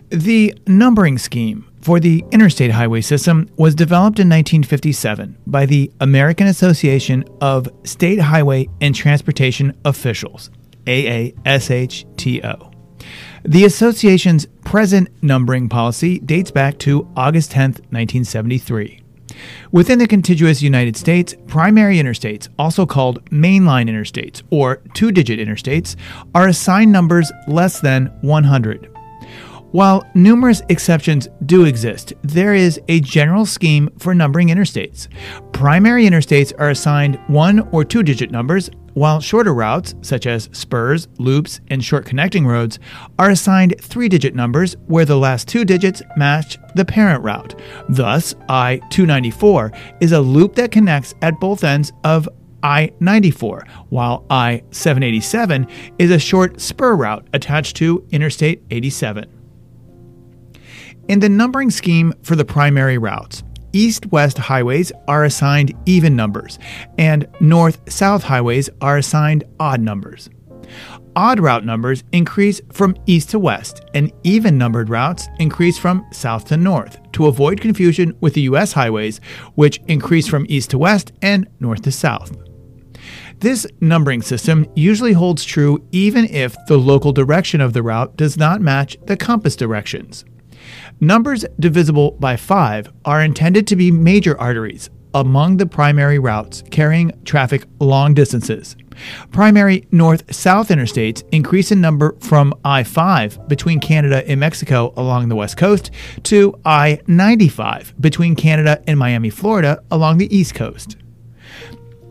[0.07, 6.47] The numbering scheme for the interstate highway system was developed in 1957 by the American
[6.47, 10.49] Association of State Highway and Transportation Officials,
[10.85, 12.73] AASHTO.
[13.43, 18.98] The association's present numbering policy dates back to August 10, 1973.
[19.71, 25.95] Within the contiguous United States, primary interstates, also called mainline interstates or two digit interstates,
[26.35, 28.98] are assigned numbers less than 100.
[29.71, 35.07] While numerous exceptions do exist, there is a general scheme for numbering interstates.
[35.53, 41.07] Primary interstates are assigned one or two digit numbers, while shorter routes, such as spurs,
[41.19, 42.79] loops, and short connecting roads,
[43.19, 47.53] are assigned three digit numbers where the last two digits match the parent route.
[47.87, 52.27] Thus, I 294 is a loop that connects at both ends of
[52.63, 55.67] I 94, while I 787
[55.99, 59.38] is a short spur route attached to Interstate 87.
[61.09, 63.41] In the numbering scheme for the primary routes,
[63.73, 66.59] east west highways are assigned even numbers,
[66.99, 70.29] and north south highways are assigned odd numbers.
[71.15, 76.45] Odd route numbers increase from east to west, and even numbered routes increase from south
[76.45, 78.73] to north to avoid confusion with the U.S.
[78.73, 79.19] highways,
[79.55, 82.37] which increase from east to west and north to south.
[83.39, 88.37] This numbering system usually holds true even if the local direction of the route does
[88.37, 90.23] not match the compass directions.
[91.01, 97.13] Numbers divisible by 5 are intended to be major arteries among the primary routes carrying
[97.23, 98.75] traffic long distances.
[99.31, 105.29] Primary north south interstates increase in number from I 5 between Canada and Mexico along
[105.29, 105.89] the west coast
[106.23, 110.97] to I 95 between Canada and Miami, Florida along the east coast.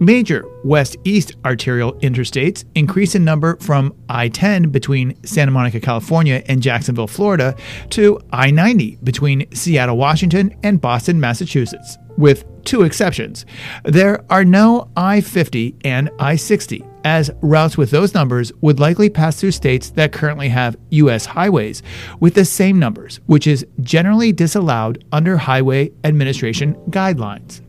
[0.01, 6.43] Major west east arterial interstates increase in number from I 10 between Santa Monica, California
[6.47, 7.57] and Jacksonville, Florida,
[7.91, 13.45] to I 90 between Seattle, Washington and Boston, Massachusetts, with two exceptions.
[13.85, 19.11] There are no I 50 and I 60, as routes with those numbers would likely
[19.11, 21.27] pass through states that currently have U.S.
[21.27, 21.83] highways
[22.21, 27.63] with the same numbers, which is generally disallowed under Highway Administration guidelines.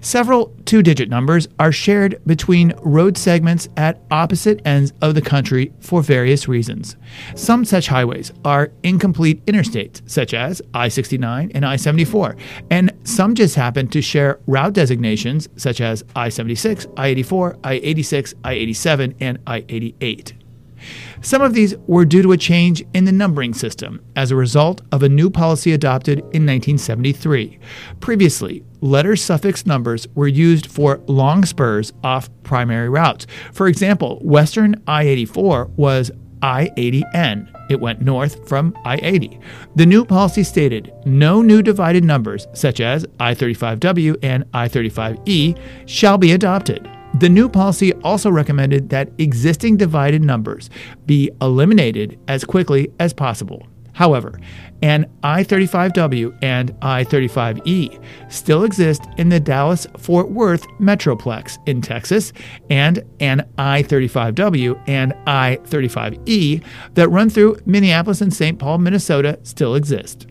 [0.00, 5.72] Several two digit numbers are shared between road segments at opposite ends of the country
[5.80, 6.96] for various reasons.
[7.34, 12.36] Some such highways are incomplete interstates, such as I 69 and I 74,
[12.70, 17.74] and some just happen to share route designations, such as I 76, I 84, I
[17.74, 20.39] 86, I 87, and I 88.
[21.20, 24.82] Some of these were due to a change in the numbering system as a result
[24.92, 27.58] of a new policy adopted in 1973.
[28.00, 33.26] Previously, letter suffix numbers were used for long spurs off primary routes.
[33.52, 36.10] For example, Western I 84 was
[36.42, 37.48] I 80N.
[37.70, 39.38] It went north from I 80.
[39.76, 45.58] The new policy stated no new divided numbers, such as I 35W and I 35E,
[45.86, 46.88] shall be adopted.
[47.20, 50.70] The new policy also recommended that existing divided numbers
[51.04, 53.66] be eliminated as quickly as possible.
[53.92, 54.40] However,
[54.80, 61.82] an I 35W and I 35E still exist in the Dallas Fort Worth Metroplex in
[61.82, 62.32] Texas,
[62.70, 68.58] and an I 35W and I 35E that run through Minneapolis and St.
[68.58, 70.26] Paul, Minnesota still exist.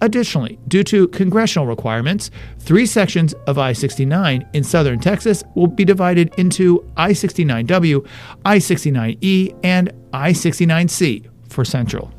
[0.00, 5.84] Additionally, due to congressional requirements, three sections of I 69 in southern Texas will be
[5.84, 8.06] divided into I 69W,
[8.44, 12.12] I 69E, and I 69C for Central.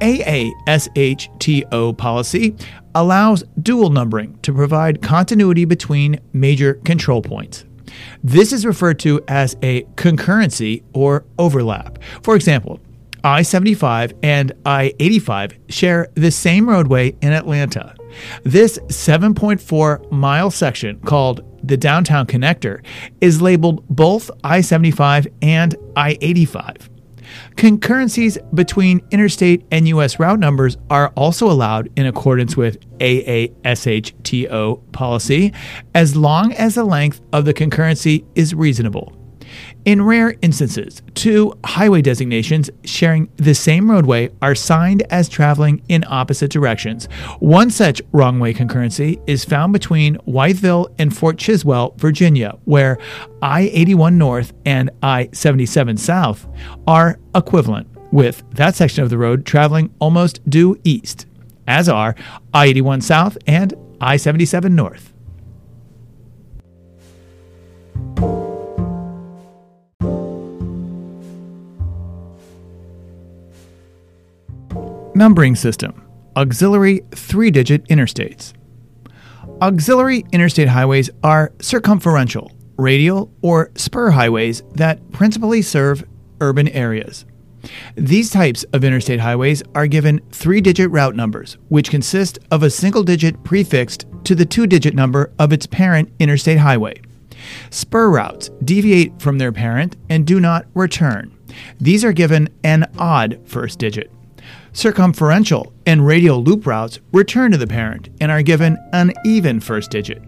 [0.00, 2.56] AASHTO policy
[2.94, 7.64] allows dual numbering to provide continuity between major control points.
[8.24, 11.98] This is referred to as a concurrency or overlap.
[12.22, 12.80] For example,
[13.24, 17.94] I 75 and I 85 share the same roadway in Atlanta.
[18.42, 22.84] This 7.4 mile section, called the Downtown Connector,
[23.20, 26.90] is labeled both I 75 and I 85.
[27.56, 30.18] Concurrencies between interstate and U.S.
[30.18, 35.52] route numbers are also allowed in accordance with AASHTO policy
[35.94, 39.21] as long as the length of the concurrency is reasonable.
[39.84, 46.04] In rare instances, two highway designations sharing the same roadway are signed as traveling in
[46.06, 47.06] opposite directions.
[47.40, 52.98] One such wrong way concurrency is found between Wytheville and Fort Chiswell, Virginia, where
[53.40, 56.46] I 81 North and I 77 South
[56.86, 61.26] are equivalent, with that section of the road traveling almost due east,
[61.66, 62.14] as are
[62.52, 65.12] I 81 South and I 77 North.
[75.14, 76.02] Numbering system
[76.36, 78.54] Auxiliary three digit interstates.
[79.60, 86.02] Auxiliary interstate highways are circumferential, radial, or spur highways that principally serve
[86.40, 87.26] urban areas.
[87.94, 92.70] These types of interstate highways are given three digit route numbers, which consist of a
[92.70, 96.98] single digit prefixed to the two digit number of its parent interstate highway.
[97.68, 101.36] Spur routes deviate from their parent and do not return.
[101.78, 104.10] These are given an odd first digit.
[104.72, 109.90] Circumferential and radial loop routes return to the parent and are given an even first
[109.90, 110.22] digit.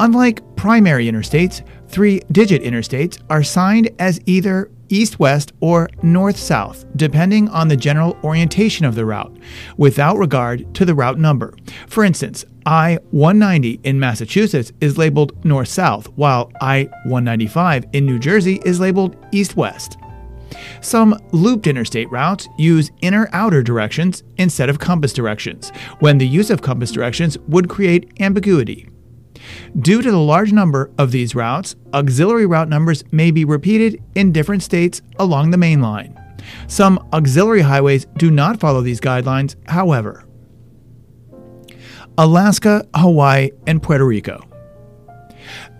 [0.00, 6.84] Unlike primary interstates, three digit interstates are signed as either east west or north south,
[6.96, 9.36] depending on the general orientation of the route,
[9.76, 11.54] without regard to the route number.
[11.86, 18.18] For instance, I 190 in Massachusetts is labeled north south, while I 195 in New
[18.18, 19.96] Jersey is labeled east west.
[20.80, 26.50] Some looped interstate routes use inner outer directions instead of compass directions, when the use
[26.50, 28.88] of compass directions would create ambiguity.
[29.80, 34.32] Due to the large number of these routes, auxiliary route numbers may be repeated in
[34.32, 36.16] different states along the main line.
[36.66, 40.26] Some auxiliary highways do not follow these guidelines, however.
[42.18, 44.46] Alaska, Hawaii, and Puerto Rico.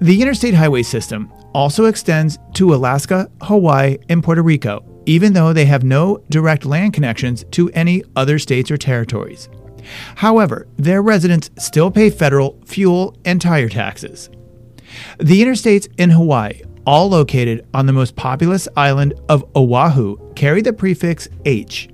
[0.00, 5.64] The interstate highway system also extends to Alaska, Hawaii, and Puerto Rico, even though they
[5.64, 9.48] have no direct land connections to any other states or territories.
[10.16, 14.30] However, their residents still pay federal fuel and tire taxes.
[15.18, 20.72] The interstates in Hawaii, all located on the most populous island of Oahu, carry the
[20.72, 21.88] prefix H.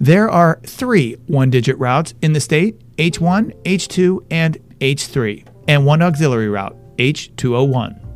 [0.00, 6.02] There are three one digit routes in the state H1, H2, and H3, and one
[6.02, 8.07] auxiliary route, H201.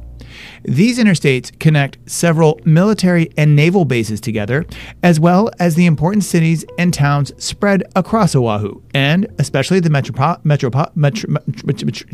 [0.64, 4.66] These interstates connect several military and naval bases together,
[5.02, 10.42] as well as the important cities and towns spread across Oahu, and especially the metropo-
[10.42, 11.30] metropo- metro-
[11.64, 12.08] metro-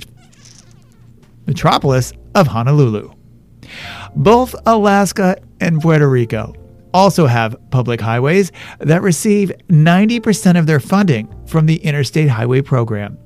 [1.47, 3.13] metropolis of Honolulu.
[4.17, 6.55] Both Alaska and Puerto Rico
[6.95, 13.19] also have public highways that receive 90% of their funding from the Interstate Highway Program.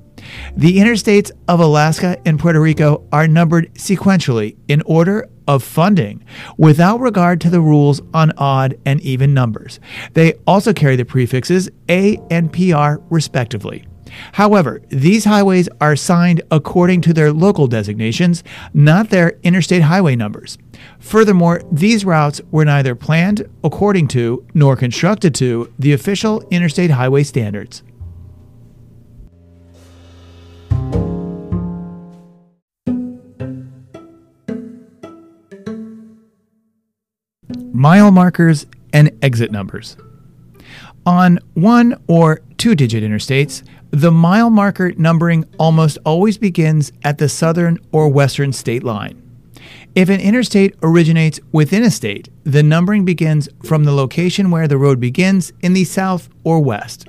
[0.55, 6.23] The interstates of Alaska and Puerto Rico are numbered sequentially in order of funding
[6.57, 9.79] without regard to the rules on odd and even numbers.
[10.13, 13.85] They also carry the prefixes A and PR respectively.
[14.33, 18.43] However, these highways are signed according to their local designations,
[18.73, 20.57] not their interstate highway numbers.
[20.99, 27.23] Furthermore, these routes were neither planned according to nor constructed to the official interstate highway
[27.23, 27.83] standards.
[37.73, 39.97] Mile markers, and exit numbers.
[41.05, 47.27] On one or two digit interstates, the mile marker numbering almost always begins at the
[47.27, 49.19] southern or western state line.
[49.95, 54.77] If an interstate originates within a state, the numbering begins from the location where the
[54.77, 57.07] road begins in the south or west.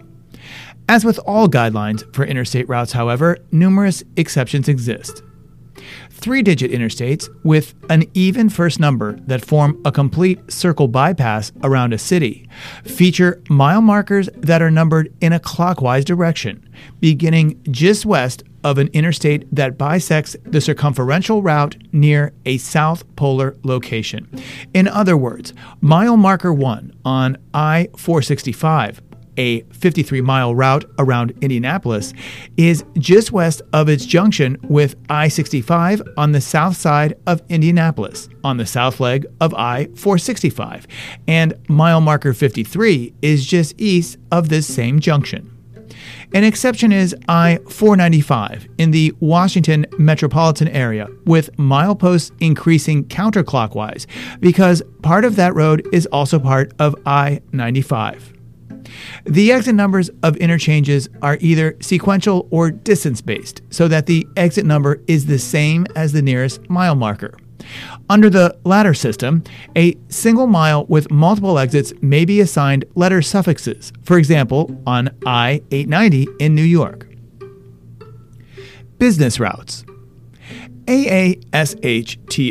[0.89, 5.23] As with all guidelines for interstate routes, however, numerous exceptions exist
[6.15, 11.93] three digit interstates with an even first number that form a complete circle bypass around
[11.93, 12.49] a city
[12.85, 16.67] feature mile markers that are numbered in a clockwise direction,
[17.01, 23.57] beginning just west of an interstate that bisects the circumferential route near a south polar
[23.63, 24.27] location.
[24.73, 25.53] In other words,
[25.83, 29.03] mile marker 1 on I 465
[29.37, 32.13] a 53 mile route around Indianapolis,
[32.57, 38.29] is just west of its junction with I 65 on the south side of Indianapolis,
[38.43, 40.87] on the south leg of I 465,
[41.27, 45.51] and mile marker 53 is just east of this same junction.
[46.35, 54.07] An exception is I 495 in the Washington metropolitan area, with mileposts increasing counterclockwise
[54.41, 58.34] because part of that road is also part of I 95.
[59.25, 64.67] The exit numbers of interchanges are either sequential or distance based, so that the exit
[64.67, 67.35] number is the same as the nearest mile marker.
[68.11, 69.43] Under the latter system,
[69.77, 75.63] a single mile with multiple exits may be assigned letter suffixes, for example, on I
[75.71, 77.09] 890 in New York.
[78.99, 79.84] Business routes.
[80.87, 82.45] AASHTO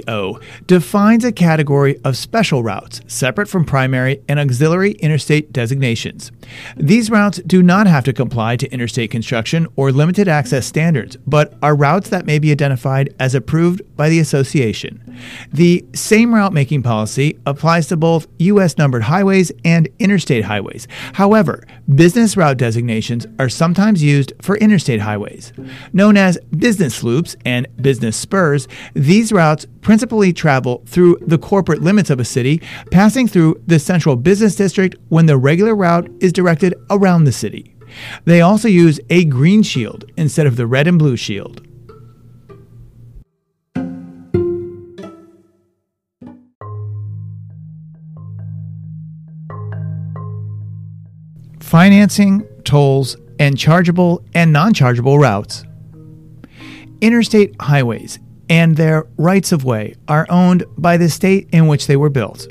[0.66, 6.32] defines a category of special routes separate from primary and auxiliary interstate designations.
[6.76, 11.54] These routes do not have to comply to interstate construction or limited access standards, but
[11.62, 15.00] are routes that may be identified as approved by the association.
[15.52, 18.78] The same route making policy applies to both U.S.
[18.78, 20.88] numbered highways and interstate highways.
[21.14, 21.64] However,
[21.94, 25.54] business route designations are sometimes used for interstate highways.
[25.92, 32.10] Known as business loops and business spurs, these routes principally travel through the corporate limits
[32.10, 32.62] of a city,
[32.92, 37.76] passing through the central business district when the regular route is directed around the city.
[38.26, 41.68] They also use a green shield instead of the red and blue shield.
[51.74, 55.66] Financing, tolls, and chargeable and non chargeable routes.
[57.02, 61.96] Interstate highways and their rights of way are owned by the state in which they
[61.96, 62.46] were built.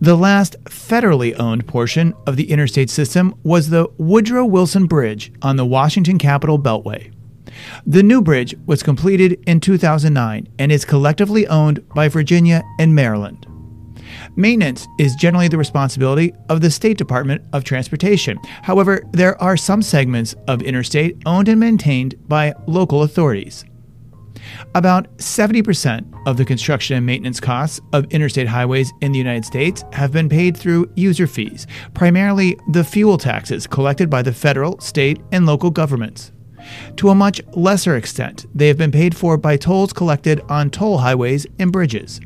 [0.00, 5.54] The last federally owned portion of the interstate system was the Woodrow Wilson Bridge on
[5.54, 7.12] the Washington Capitol Beltway.
[7.86, 13.47] The new bridge was completed in 2009 and is collectively owned by Virginia and Maryland.
[14.38, 18.38] Maintenance is generally the responsibility of the State Department of Transportation.
[18.62, 23.64] However, there are some segments of interstate owned and maintained by local authorities.
[24.76, 29.82] About 70% of the construction and maintenance costs of interstate highways in the United States
[29.92, 35.18] have been paid through user fees, primarily the fuel taxes collected by the federal, state,
[35.32, 36.30] and local governments.
[36.98, 40.98] To a much lesser extent, they have been paid for by tolls collected on toll
[40.98, 42.20] highways and bridges.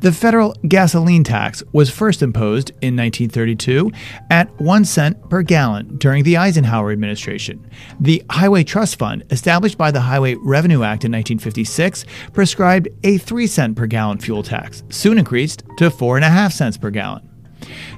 [0.00, 3.90] The federal gasoline tax was first imposed in 1932
[4.30, 7.68] at 1 cent per gallon during the Eisenhower administration.
[8.00, 13.46] The Highway Trust Fund, established by the Highway Revenue Act in 1956, prescribed a 3
[13.46, 17.28] cent per gallon fuel tax, soon increased to 4.5 cents per gallon.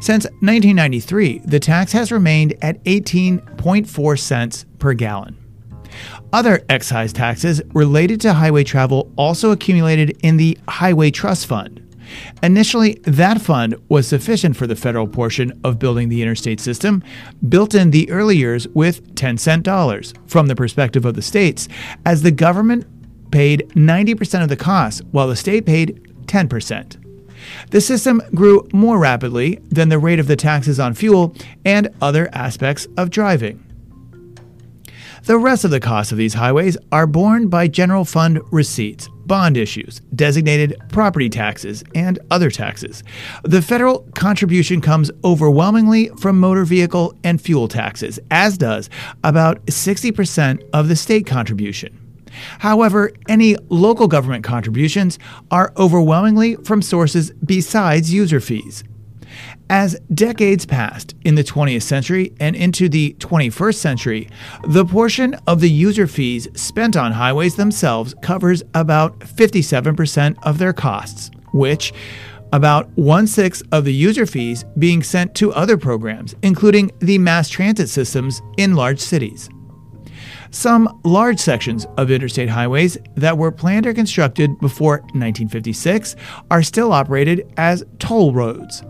[0.00, 5.38] Since 1993, the tax has remained at 18.4 cents per gallon.
[6.32, 11.81] Other excise taxes related to highway travel also accumulated in the Highway Trust Fund.
[12.42, 17.02] Initially, that fund was sufficient for the federal portion of building the interstate system,
[17.48, 21.68] built in the early years with 10 cent dollars from the perspective of the states,
[22.04, 22.86] as the government
[23.30, 26.96] paid 90% of the cost while the state paid 10%.
[27.70, 31.34] The system grew more rapidly than the rate of the taxes on fuel
[31.64, 33.64] and other aspects of driving.
[35.24, 39.56] The rest of the costs of these highways are borne by general fund receipts, bond
[39.56, 43.04] issues, designated property taxes, and other taxes.
[43.44, 48.90] The federal contribution comes overwhelmingly from motor vehicle and fuel taxes, as does
[49.22, 51.96] about 60% of the state contribution.
[52.58, 55.20] However, any local government contributions
[55.52, 58.82] are overwhelmingly from sources besides user fees.
[59.70, 64.28] As decades passed in the 20th century and into the 21st century,
[64.64, 70.72] the portion of the user fees spent on highways themselves covers about 57% of their
[70.72, 71.92] costs, which
[72.52, 77.48] about one sixth of the user fees being sent to other programs, including the mass
[77.48, 79.48] transit systems in large cities.
[80.50, 86.14] Some large sections of interstate highways that were planned or constructed before 1956
[86.50, 88.82] are still operated as toll roads.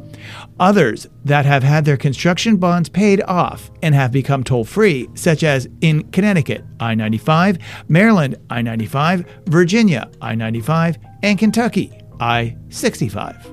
[0.60, 5.42] Others that have had their construction bonds paid off and have become toll free, such
[5.42, 7.58] as in Connecticut, I 95,
[7.88, 13.52] Maryland, I 95, Virginia, I 95, and Kentucky, I 65.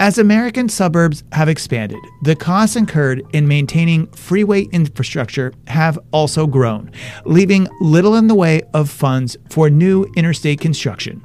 [0.00, 6.90] As American suburbs have expanded, the costs incurred in maintaining freeway infrastructure have also grown,
[7.24, 11.22] leaving little in the way of funds for new interstate construction.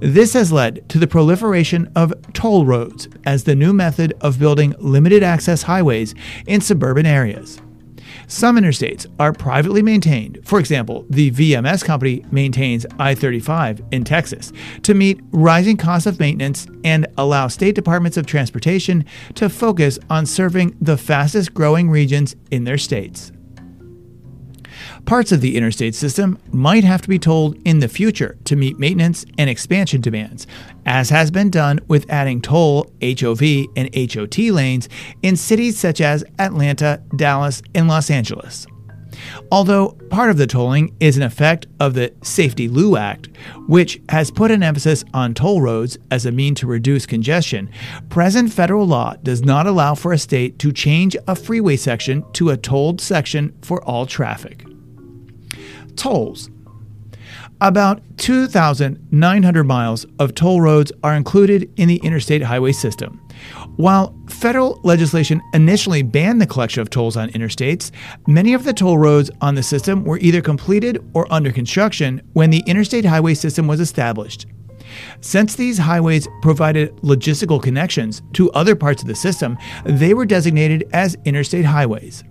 [0.00, 4.74] This has led to the proliferation of toll roads as the new method of building
[4.78, 6.14] limited access highways
[6.46, 7.60] in suburban areas.
[8.26, 10.40] Some interstates are privately maintained.
[10.44, 14.52] For example, the VMS company maintains I 35 in Texas
[14.82, 19.04] to meet rising costs of maintenance and allow state departments of transportation
[19.34, 23.32] to focus on serving the fastest growing regions in their states.
[25.06, 28.78] Parts of the interstate system might have to be tolled in the future to meet
[28.78, 30.46] maintenance and expansion demands,
[30.86, 33.42] as has been done with adding toll, HOV,
[33.76, 34.88] and HOT lanes
[35.22, 38.66] in cities such as Atlanta, Dallas, and Los Angeles.
[39.52, 43.28] Although part of the tolling is an effect of the SAFETEA-LU Act,
[43.68, 47.70] which has put an emphasis on toll roads as a mean to reduce congestion,
[48.08, 52.50] present federal law does not allow for a state to change a freeway section to
[52.50, 54.64] a tolled section for all traffic
[55.96, 56.50] tolls.
[57.60, 63.20] About 2,900 miles of toll roads are included in the interstate highway system.
[63.76, 67.90] While federal legislation initially banned the collection of tolls on interstates,
[68.26, 72.50] many of the toll roads on the system were either completed or under construction when
[72.50, 74.46] the interstate highway system was established.
[75.20, 80.88] Since these highways provided logistical connections to other parts of the system, they were designated
[80.92, 82.24] as interstate highways.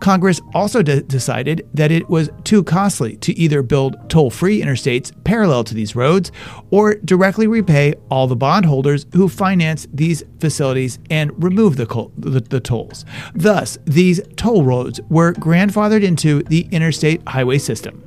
[0.00, 5.12] Congress also de- decided that it was too costly to either build toll free interstates
[5.24, 6.30] parallel to these roads
[6.70, 12.40] or directly repay all the bondholders who finance these facilities and remove the, col- the,
[12.40, 13.04] the tolls.
[13.34, 18.05] Thus, these toll roads were grandfathered into the interstate highway system.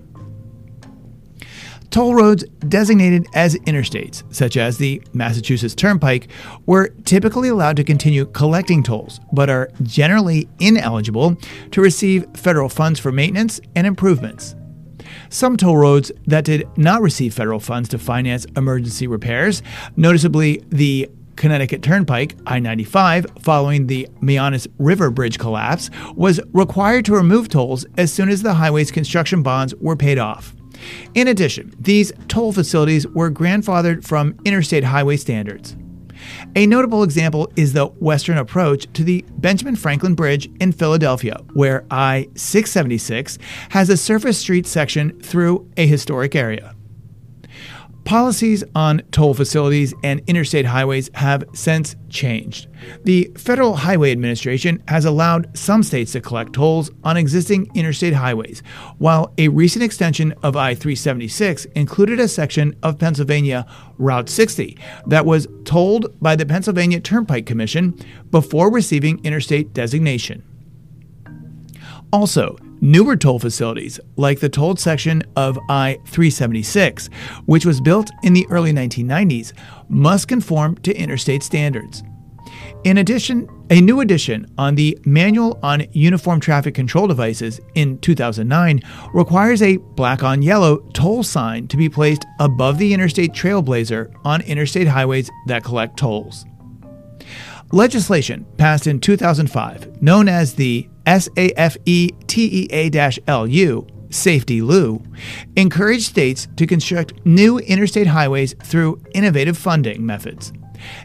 [1.92, 6.28] Toll roads designated as interstates, such as the Massachusetts Turnpike,
[6.68, 11.36] were typically allowed to continue collecting tolls, but are generally ineligible
[11.72, 14.56] to receive federal funds for maintenance and improvements.
[15.30, 19.64] Some toll roads that did not receive federal funds to finance emergency repairs,
[19.96, 27.14] noticeably the Connecticut Turnpike, I 95, following the Mianus River Bridge collapse, was required to
[27.14, 30.54] remove tolls as soon as the highway's construction bonds were paid off.
[31.14, 35.76] In addition, these toll facilities were grandfathered from interstate highway standards.
[36.56, 41.86] A notable example is the western approach to the Benjamin Franklin Bridge in Philadelphia, where
[41.90, 43.38] I 676
[43.70, 46.76] has a surface street section through a historic area.
[48.10, 52.68] Policies on toll facilities and interstate highways have since changed.
[53.04, 58.64] The Federal Highway Administration has allowed some states to collect tolls on existing interstate highways,
[58.98, 63.68] while a recent extension of I 376 included a section of Pennsylvania
[64.00, 67.96] Route 60 that was tolled by the Pennsylvania Turnpike Commission
[68.32, 70.44] before receiving interstate designation.
[72.12, 77.10] Also, Newer toll facilities, like the tolled section of I 376,
[77.46, 79.52] which was built in the early 1990s,
[79.90, 82.04] must conform to interstate standards.
[82.86, 88.82] In addition, a new addition on the Manual on Uniform Traffic Control Devices in 2009
[89.14, 94.42] requires a black on yellow toll sign to be placed above the interstate trailblazer on
[94.42, 96.46] interstate highways that collect tolls.
[97.72, 101.88] Legislation passed in 2005, known as the SAFE-TEA-LU,
[104.10, 105.04] SAFETEA-LU,
[105.56, 110.54] encouraged states to construct new interstate highways through innovative funding methods.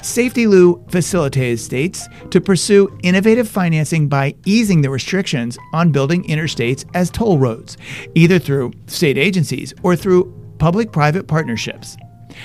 [0.02, 7.11] SAFETEA-LU facilitated states to pursue innovative financing by easing the restrictions on building interstates as
[7.11, 7.76] toll roads,
[8.14, 11.96] either through state agencies or through public private partnerships.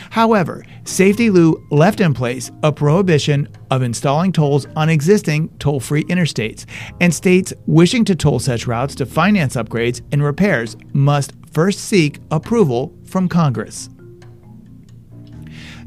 [0.09, 6.65] However, SAFETEA-LU left in place a prohibition of installing tolls on existing toll free interstates,
[6.99, 12.19] and states wishing to toll such routes to finance upgrades and repairs must first seek
[12.31, 13.89] approval from Congress.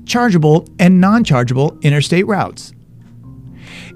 [0.05, 2.73] Chargeable and non chargeable interstate routes.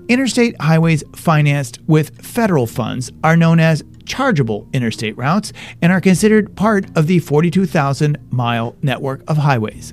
[0.09, 5.53] Interstate highways financed with federal funds are known as chargeable interstate routes
[5.83, 9.93] and are considered part of the 42,000 mile network of highways.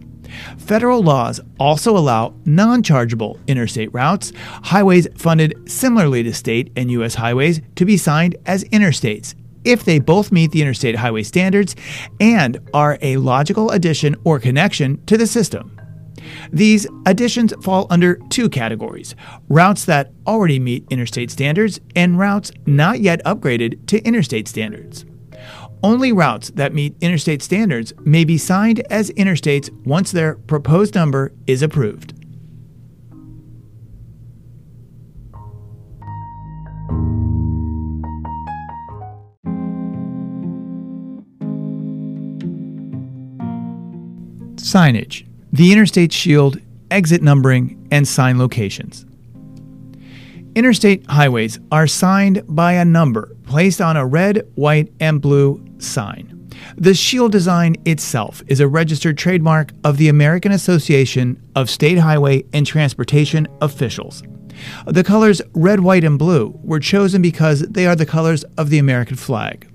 [0.58, 4.32] Federal laws also allow non chargeable interstate routes,
[4.64, 7.16] highways funded similarly to state and U.S.
[7.16, 11.76] highways, to be signed as interstates if they both meet the interstate highway standards
[12.20, 15.80] and are a logical addition or connection to the system.
[16.52, 19.16] These additions fall under two categories
[19.50, 25.06] routes that already meet interstate standards and routes not yet upgraded to interstate standards.
[25.84, 31.34] Only routes that meet interstate standards may be signed as interstates once their proposed number
[31.46, 32.14] is approved.
[44.56, 46.58] Signage, the interstate shield,
[46.90, 49.06] exit numbering, and sign locations.
[50.56, 56.50] Interstate highways are signed by a number placed on a red, white, and blue sign.
[56.76, 62.46] The shield design itself is a registered trademark of the American Association of State Highway
[62.52, 64.24] and Transportation Officials.
[64.88, 68.80] The colors red, white, and blue were chosen because they are the colors of the
[68.80, 69.68] American flag.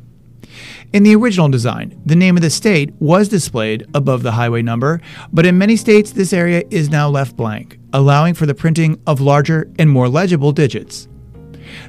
[0.93, 5.01] In the original design, the name of the state was displayed above the highway number,
[5.33, 9.21] but in many states this area is now left blank, allowing for the printing of
[9.21, 11.09] larger and more legible digits.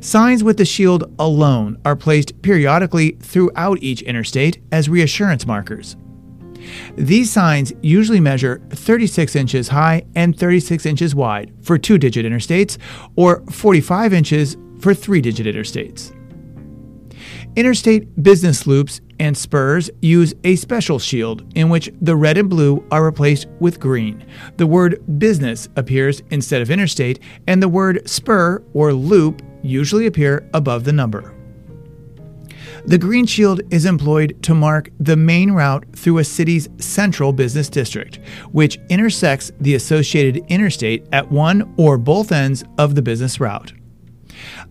[0.02, 5.96] Signs with the shield alone are placed periodically throughout each interstate as reassurance markers.
[6.96, 12.78] These signs usually measure 36 inches high and 36 inches wide for two digit interstates,
[13.16, 16.14] or 45 inches for three digit interstates.
[17.60, 22.88] Interstate business loops and spurs use a special shield in which the red and blue
[22.90, 24.26] are replaced with green.
[24.56, 30.50] The word business appears instead of interstate, and the word spur or loop usually appear
[30.54, 31.36] above the number.
[32.86, 37.68] The green shield is employed to mark the main route through a city's central business
[37.68, 38.22] district,
[38.54, 43.74] which intersects the associated interstate at one or both ends of the business route.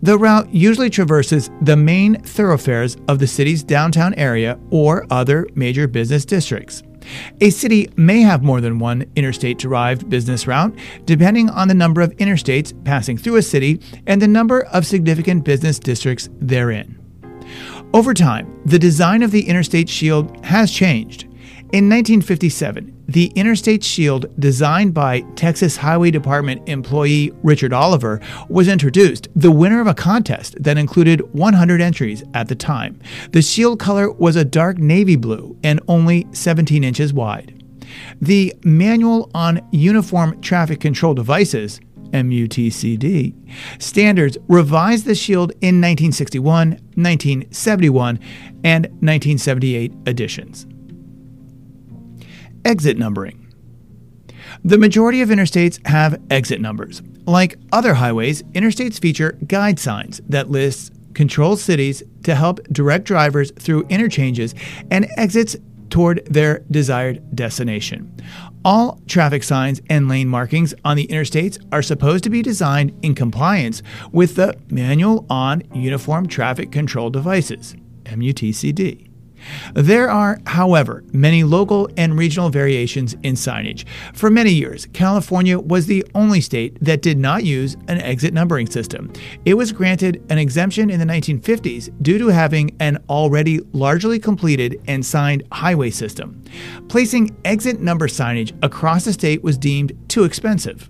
[0.02, 5.86] The route usually traverses the main thoroughfares of the city's downtown area or other major
[5.88, 6.82] business districts.
[7.40, 12.00] A city may have more than one interstate derived business route, depending on the number
[12.00, 16.98] of interstates passing through a city and the number of significant business districts therein.
[17.94, 21.24] Over time, the design of the interstate shield has changed.
[21.72, 29.28] In 1957, the Interstate Shield, designed by Texas Highway Department employee Richard Oliver, was introduced,
[29.34, 33.00] the winner of a contest that included 100 entries at the time.
[33.32, 37.54] The shield color was a dark navy blue and only 17 inches wide.
[38.20, 41.80] The Manual on Uniform Traffic Control Devices
[42.12, 43.34] MUTCD
[43.78, 48.18] standards revised the shield in 1961, 1971,
[48.64, 50.66] and 1978 editions.
[52.68, 53.50] Exit numbering.
[54.62, 57.00] The majority of interstates have exit numbers.
[57.24, 63.52] Like other highways, interstates feature guide signs that list control cities to help direct drivers
[63.52, 64.54] through interchanges
[64.90, 65.56] and exits
[65.88, 68.14] toward their desired destination.
[68.66, 73.14] All traffic signs and lane markings on the interstates are supposed to be designed in
[73.14, 79.07] compliance with the Manual on Uniform Traffic Control Devices, MUTCD.
[79.74, 83.84] There are, however, many local and regional variations in signage.
[84.14, 88.66] For many years, California was the only state that did not use an exit numbering
[88.66, 89.12] system.
[89.44, 94.80] It was granted an exemption in the 1950s due to having an already largely completed
[94.86, 96.42] and signed highway system.
[96.88, 100.88] Placing exit number signage across the state was deemed too expensive.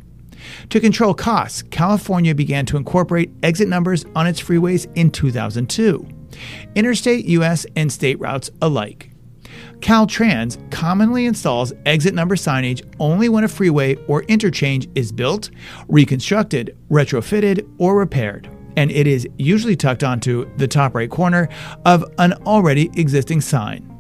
[0.71, 6.18] To control costs, California began to incorporate exit numbers on its freeways in 2002
[6.75, 9.11] interstate, U.S., and state routes alike.
[9.81, 15.51] Caltrans commonly installs exit number signage only when a freeway or interchange is built,
[15.89, 21.49] reconstructed, retrofitted, or repaired, and it is usually tucked onto the top right corner
[21.85, 23.98] of an already existing sign.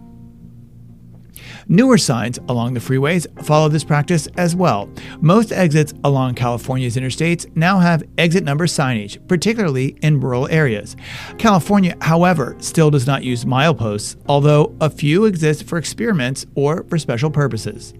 [1.70, 4.88] Newer signs along the freeways follow this practice as well.
[5.20, 10.96] Most exits along California's interstates now have exit number signage, particularly in rural areas.
[11.36, 16.96] California, however, still does not use mileposts, although a few exist for experiments or for
[16.96, 17.92] special purposes.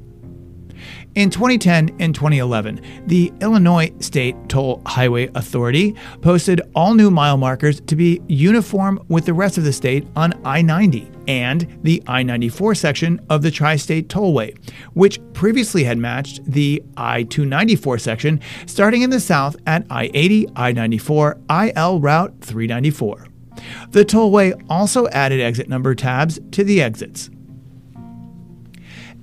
[1.18, 7.80] In 2010 and 2011, the Illinois State Toll Highway Authority posted all new mile markers
[7.80, 12.22] to be uniform with the rest of the state on I 90 and the I
[12.22, 14.56] 94 section of the Tri State Tollway,
[14.94, 20.46] which previously had matched the I 294 section starting in the south at I 80,
[20.54, 23.26] I 94, IL Route 394.
[23.90, 27.28] The tollway also added exit number tabs to the exits.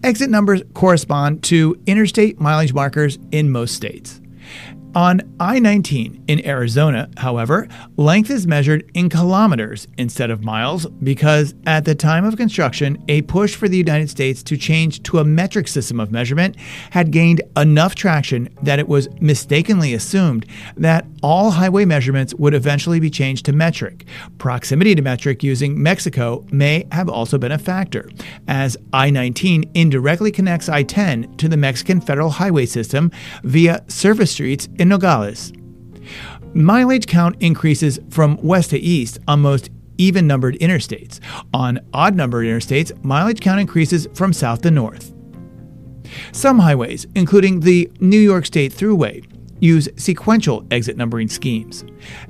[0.03, 4.21] Exit numbers correspond to interstate mileage markers in most states.
[4.95, 7.67] On I 19 in Arizona, however,
[7.97, 13.21] length is measured in kilometers instead of miles because at the time of construction, a
[13.23, 16.55] push for the United States to change to a metric system of measurement
[16.91, 20.45] had gained enough traction that it was mistakenly assumed
[20.77, 24.05] that all highway measurements would eventually be changed to metric.
[24.37, 28.09] Proximity to metric using Mexico may have also been a factor,
[28.47, 33.11] as I 19 indirectly connects I 10 to the Mexican federal highway system
[33.43, 35.53] via surface streets Nogales.
[36.53, 41.19] Mileage count increases from west to east on most even numbered interstates.
[41.53, 45.13] On odd numbered interstates, mileage count increases from south to north.
[46.31, 49.25] Some highways, including the New York State Thruway,
[49.59, 51.83] use sequential exit numbering schemes.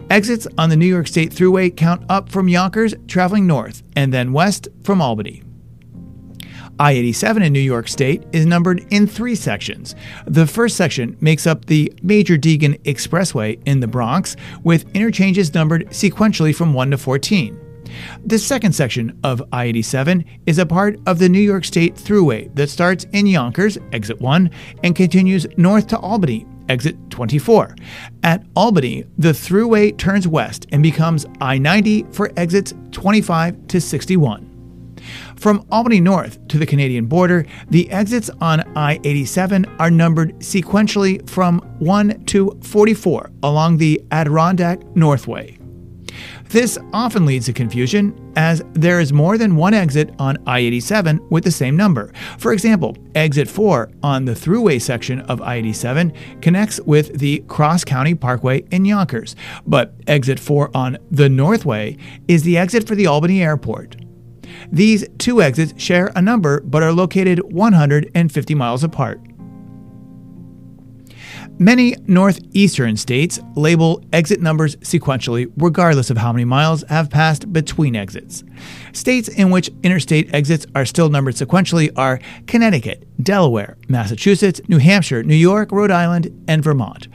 [0.10, 4.32] Exits on the New York State Thruway count up from Yonkers, traveling north, and then
[4.32, 5.45] west from Albany.
[6.80, 9.96] I 87 in New York State is numbered in three sections.
[10.26, 15.88] The first section makes up the Major Deegan Expressway in the Bronx, with interchanges numbered
[15.90, 17.62] sequentially from 1 to 14.
[18.26, 22.54] The second section of I 87 is a part of the New York State Thruway
[22.56, 24.50] that starts in Yonkers, exit 1,
[24.84, 27.76] and continues north to Albany, exit 24.
[28.24, 34.55] At Albany, the Thruway turns west and becomes I 90 for exits 25 to 61.
[35.36, 41.28] From Albany North to the Canadian border, the exits on I 87 are numbered sequentially
[41.30, 45.58] from 1 to 44 along the Adirondack Northway.
[46.50, 51.28] This often leads to confusion, as there is more than one exit on I 87
[51.30, 52.14] with the same number.
[52.38, 57.84] For example, exit 4 on the thruway section of I 87 connects with the Cross
[57.84, 63.08] County Parkway in Yonkers, but exit 4 on the Northway is the exit for the
[63.08, 63.98] Albany Airport.
[64.72, 69.20] These two exits share a number but are located 150 miles apart.
[71.58, 77.96] Many northeastern states label exit numbers sequentially, regardless of how many miles have passed between
[77.96, 78.44] exits.
[78.92, 85.24] States in which interstate exits are still numbered sequentially are Connecticut, Delaware, Massachusetts, New Hampshire,
[85.24, 87.08] New York, Rhode Island, and Vermont.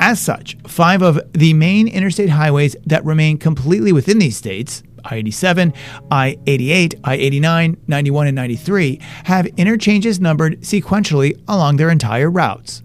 [0.00, 5.16] As such, five of the main interstate highways that remain completely within these states I
[5.16, 5.72] 87,
[6.10, 12.82] I 88, I 89, 91, and 93 have interchanges numbered sequentially along their entire routes.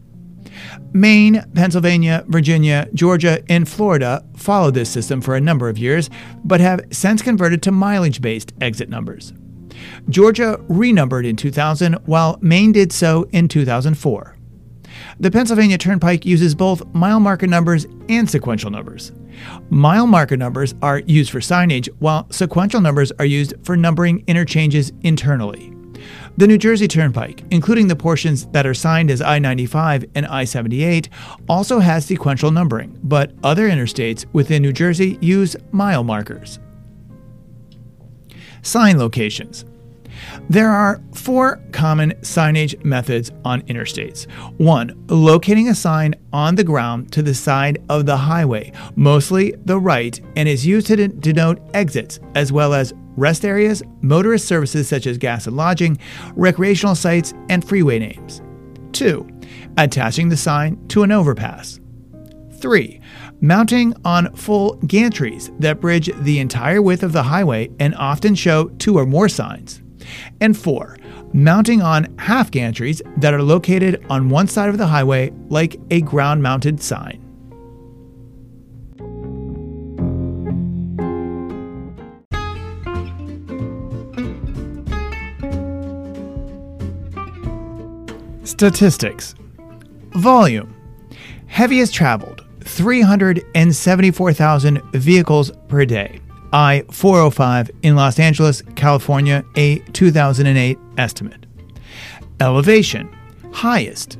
[0.94, 6.10] Maine, Pennsylvania, Virginia, Georgia, and Florida followed this system for a number of years,
[6.44, 9.34] but have since converted to mileage based exit numbers.
[10.10, 14.36] Georgia renumbered in 2000, while Maine did so in 2004.
[15.20, 19.12] The Pennsylvania Turnpike uses both mile marker numbers and sequential numbers.
[19.70, 24.92] Mile marker numbers are used for signage, while sequential numbers are used for numbering interchanges
[25.02, 25.74] internally.
[26.38, 30.46] The New Jersey Turnpike, including the portions that are signed as I 95 and I
[30.46, 31.10] 78,
[31.50, 36.60] also has sequential numbering, but other interstates within New Jersey use mile markers.
[38.62, 39.66] Sign locations.
[40.50, 44.30] There are four common signage methods on interstates.
[44.58, 49.80] One, locating a sign on the ground to the side of the highway, mostly the
[49.80, 55.06] right, and is used to denote exits, as well as rest areas, motorist services such
[55.06, 55.98] as gas and lodging,
[56.36, 58.42] recreational sites, and freeway names.
[58.92, 59.28] Two,
[59.78, 61.80] attaching the sign to an overpass.
[62.60, 63.00] 3.
[63.42, 68.68] Mounting on full gantries that bridge the entire width of the highway and often show
[68.80, 69.82] two or more signs.
[70.42, 70.98] And 4.
[71.34, 76.02] Mounting on half gantries that are located on one side of the highway like a
[76.02, 77.26] ground mounted sign.
[88.44, 89.36] Statistics
[90.12, 90.76] Volume
[91.48, 96.22] Heaviest traveled 374,000 vehicles per day.
[96.52, 101.46] I 405 in Los Angeles, California, a 2008 estimate.
[102.40, 103.16] Elevation
[103.52, 104.18] highest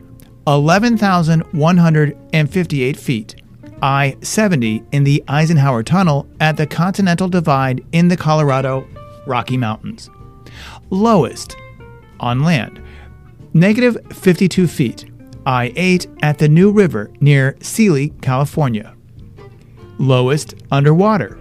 [0.48, 3.36] 11,158 feet.
[3.82, 8.88] I 70 in the Eisenhower Tunnel at the Continental Divide in the Colorado
[9.26, 10.10] Rocky Mountains.
[10.90, 11.56] Lowest
[12.20, 12.82] on land,
[13.54, 15.06] negative 52 feet.
[15.46, 18.94] I 8 at the New River near Seeley, California.
[19.98, 21.39] Lowest underwater,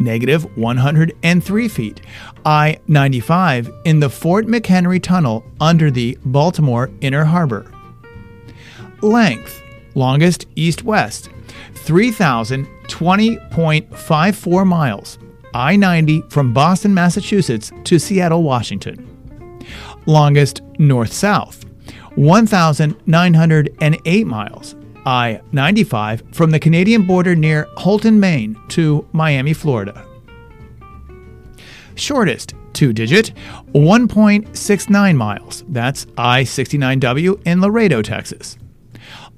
[0.00, 2.00] negative 103 feet.
[2.44, 7.70] I 95 in the Fort McHenry Tunnel under the Baltimore Inner Harbor.
[9.02, 9.62] Length
[9.94, 11.30] longest east west
[11.74, 15.18] 3,020.54 miles.
[15.52, 19.06] I 90 from Boston, Massachusetts to Seattle, Washington.
[20.06, 21.64] Longest north south
[22.16, 24.74] 1,908 miles.
[25.06, 30.06] I 95 from the Canadian border near Houlton, Maine to Miami, Florida.
[31.94, 33.32] Shortest two digit
[33.74, 35.64] 1.69 miles.
[35.68, 38.56] That's I 69W in Laredo, Texas.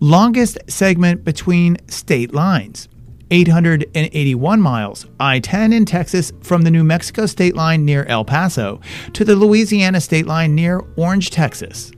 [0.01, 2.89] Longest segment between state lines
[3.33, 8.81] 881 miles, I 10 in Texas from the New Mexico state line near El Paso
[9.15, 11.93] to the Louisiana state line near Orange, Texas.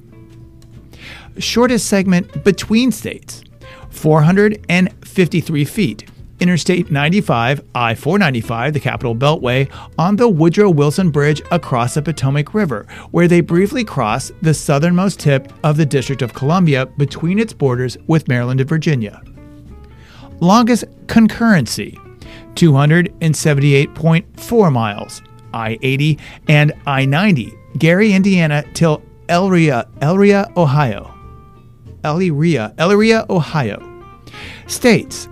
[1.38, 3.43] Shortest segment between states
[3.94, 6.10] 453 feet.
[6.40, 12.52] Interstate 95, I 495, the Capital Beltway, on the Woodrow Wilson Bridge across the Potomac
[12.52, 17.52] River, where they briefly cross the southernmost tip of the District of Columbia between its
[17.52, 19.22] borders with Maryland and Virginia.
[20.40, 21.96] Longest concurrency
[22.56, 25.22] 278.4 miles,
[25.52, 26.18] I 80
[26.48, 31.13] and I 90, Gary, Indiana till Elria, Elyria, Ohio.
[32.04, 33.90] Elyria, Elyria, Ohio.
[34.66, 35.28] States.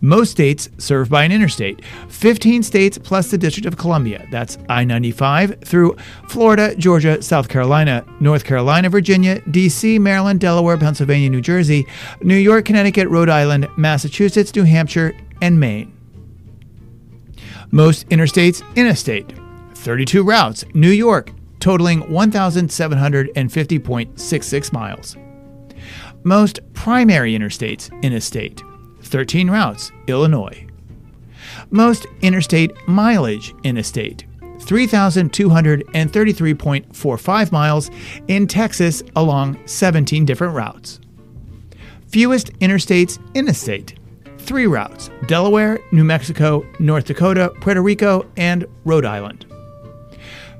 [0.00, 1.84] Most states served by an interstate.
[2.08, 4.28] 15 states plus the District of Columbia.
[4.30, 5.96] That's I 95 through
[6.28, 11.84] Florida, Georgia, South Carolina, North Carolina, Virginia, D.C., Maryland, Delaware, Pennsylvania, New Jersey,
[12.22, 15.92] New York, Connecticut, Rhode Island, Massachusetts, New Hampshire, and Maine.
[17.72, 19.32] Most interstates in a state.
[19.74, 20.64] 32 routes.
[20.74, 25.16] New York, totaling 1,750.66 miles
[26.28, 28.62] most primary interstates in a state
[29.02, 30.66] 13 routes, Illinois.
[31.70, 34.26] Most interstate mileage in a state
[34.58, 37.90] 3,233.45 miles
[38.28, 41.00] in Texas along 17 different routes.
[42.08, 43.98] Fewest interstates in a state
[44.36, 49.46] three routes Delaware, New Mexico, North Dakota, Puerto Rico, and Rhode Island.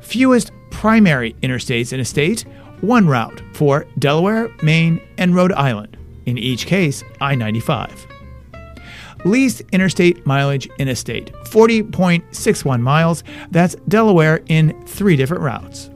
[0.00, 2.44] Fewest primary interstates in a state
[2.80, 8.06] one route for Delaware, Maine, and Rhode Island, in each case I 95.
[9.24, 13.24] Least interstate mileage in a state 40.61 miles.
[13.50, 15.90] That's Delaware in three different routes.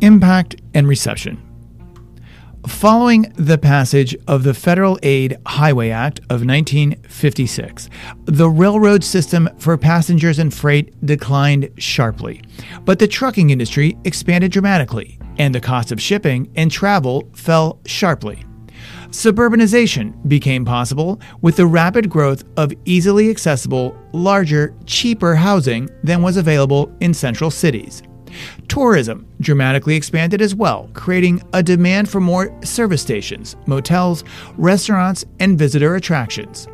[0.00, 1.45] Impact and reception.
[2.66, 7.88] Following the passage of the Federal Aid Highway Act of 1956,
[8.24, 12.42] the railroad system for passengers and freight declined sharply,
[12.84, 18.44] but the trucking industry expanded dramatically, and the cost of shipping and travel fell sharply.
[19.10, 26.36] Suburbanization became possible with the rapid growth of easily accessible, larger, cheaper housing than was
[26.36, 28.02] available in central cities.
[28.68, 34.24] Tourism dramatically expanded as well, creating a demand for more service stations, motels,
[34.56, 36.68] restaurants, and visitor attractions.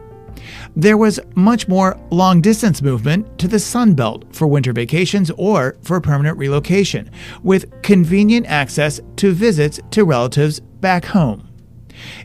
[0.74, 5.76] There was much more long distance movement to the Sun Belt for winter vacations or
[5.82, 7.10] for permanent relocation,
[7.42, 11.51] with convenient access to visits to relatives back home.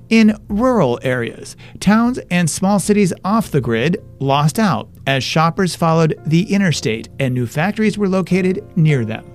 [0.10, 6.20] In rural areas, towns and small cities off the grid lost out as shoppers followed
[6.26, 9.26] the interstate and new factories were located near them.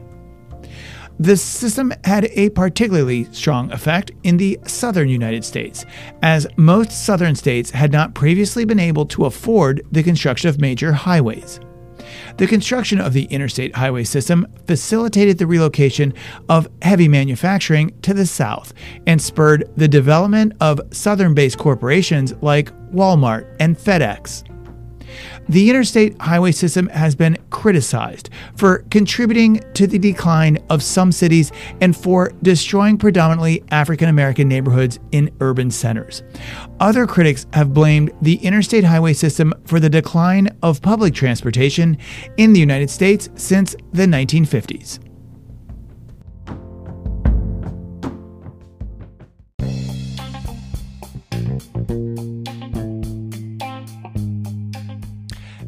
[1.19, 5.85] The system had a particularly strong effect in the southern United States,
[6.23, 10.93] as most southern states had not previously been able to afford the construction of major
[10.93, 11.61] highways.
[12.37, 16.15] The construction of the interstate highway system facilitated the relocation
[16.49, 18.73] of heavy manufacturing to the south
[19.07, 24.52] and spurred the development of southern based corporations like Walmart and FedEx.
[25.49, 31.53] The interstate highway system has been criticized for contributing to the decline of some cities
[31.81, 36.23] and for destroying predominantly African American neighborhoods in urban centers.
[36.81, 41.99] Other critics have blamed the interstate highway system for the decline of public transportation
[42.37, 44.99] in the United States since the 1950s.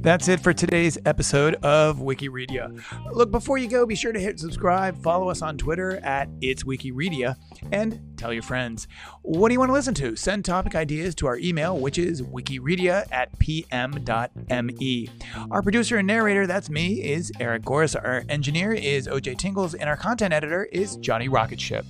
[0.04, 2.78] That's it for today's episode of Wikiredia.
[3.10, 6.62] Look, before you go, be sure to hit subscribe, follow us on Twitter at It's
[6.62, 7.36] Wikiredia,
[7.72, 8.86] and tell your friends.
[9.22, 10.14] What do you want to listen to?
[10.14, 15.08] Send topic ideas to our email, which is wikiredia at pm.me.
[15.50, 17.96] Our producer and narrator, that's me, is Eric Goris.
[17.96, 21.86] Our engineer is OJ Tingles, and our content editor is Johnny Rocketship.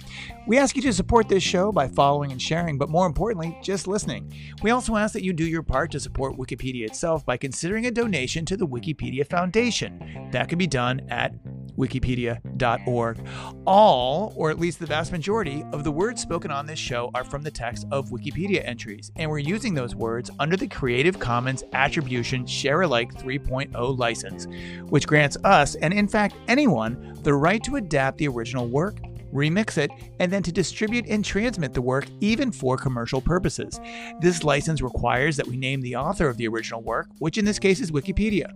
[0.47, 3.89] We ask you to support this show by following and sharing, but more importantly, just
[3.89, 4.33] listening.
[4.63, 7.91] We also ask that you do your part to support Wikipedia itself by considering a
[8.05, 10.29] donation to the Wikipedia Foundation.
[10.31, 11.33] That can be done at
[11.79, 13.27] wikipedia.org.
[13.67, 17.25] All, or at least the vast majority, of the words spoken on this show are
[17.25, 21.65] from the text of Wikipedia entries, and we're using those words under the Creative Commons
[21.73, 24.47] Attribution Share Alike 3.0 license,
[24.91, 28.99] which grants us, and in fact anyone, the right to adapt the original work
[29.35, 33.81] remix it, and then to distribute and transmit the work even for commercial purposes.
[34.21, 37.59] This license requires that we name the author of the original work, which in this
[37.59, 38.53] case is Wikipedia.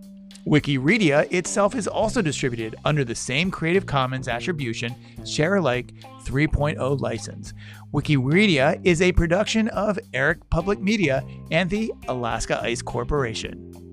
[0.47, 4.95] Wikiredia itself is also distributed under the same Creative Commons Attribution
[5.27, 5.93] Share Alike
[6.25, 7.53] 3.0 license.
[7.93, 13.88] Wikiredia is a production of Eric Public Media and the Alaska Ice Corporation.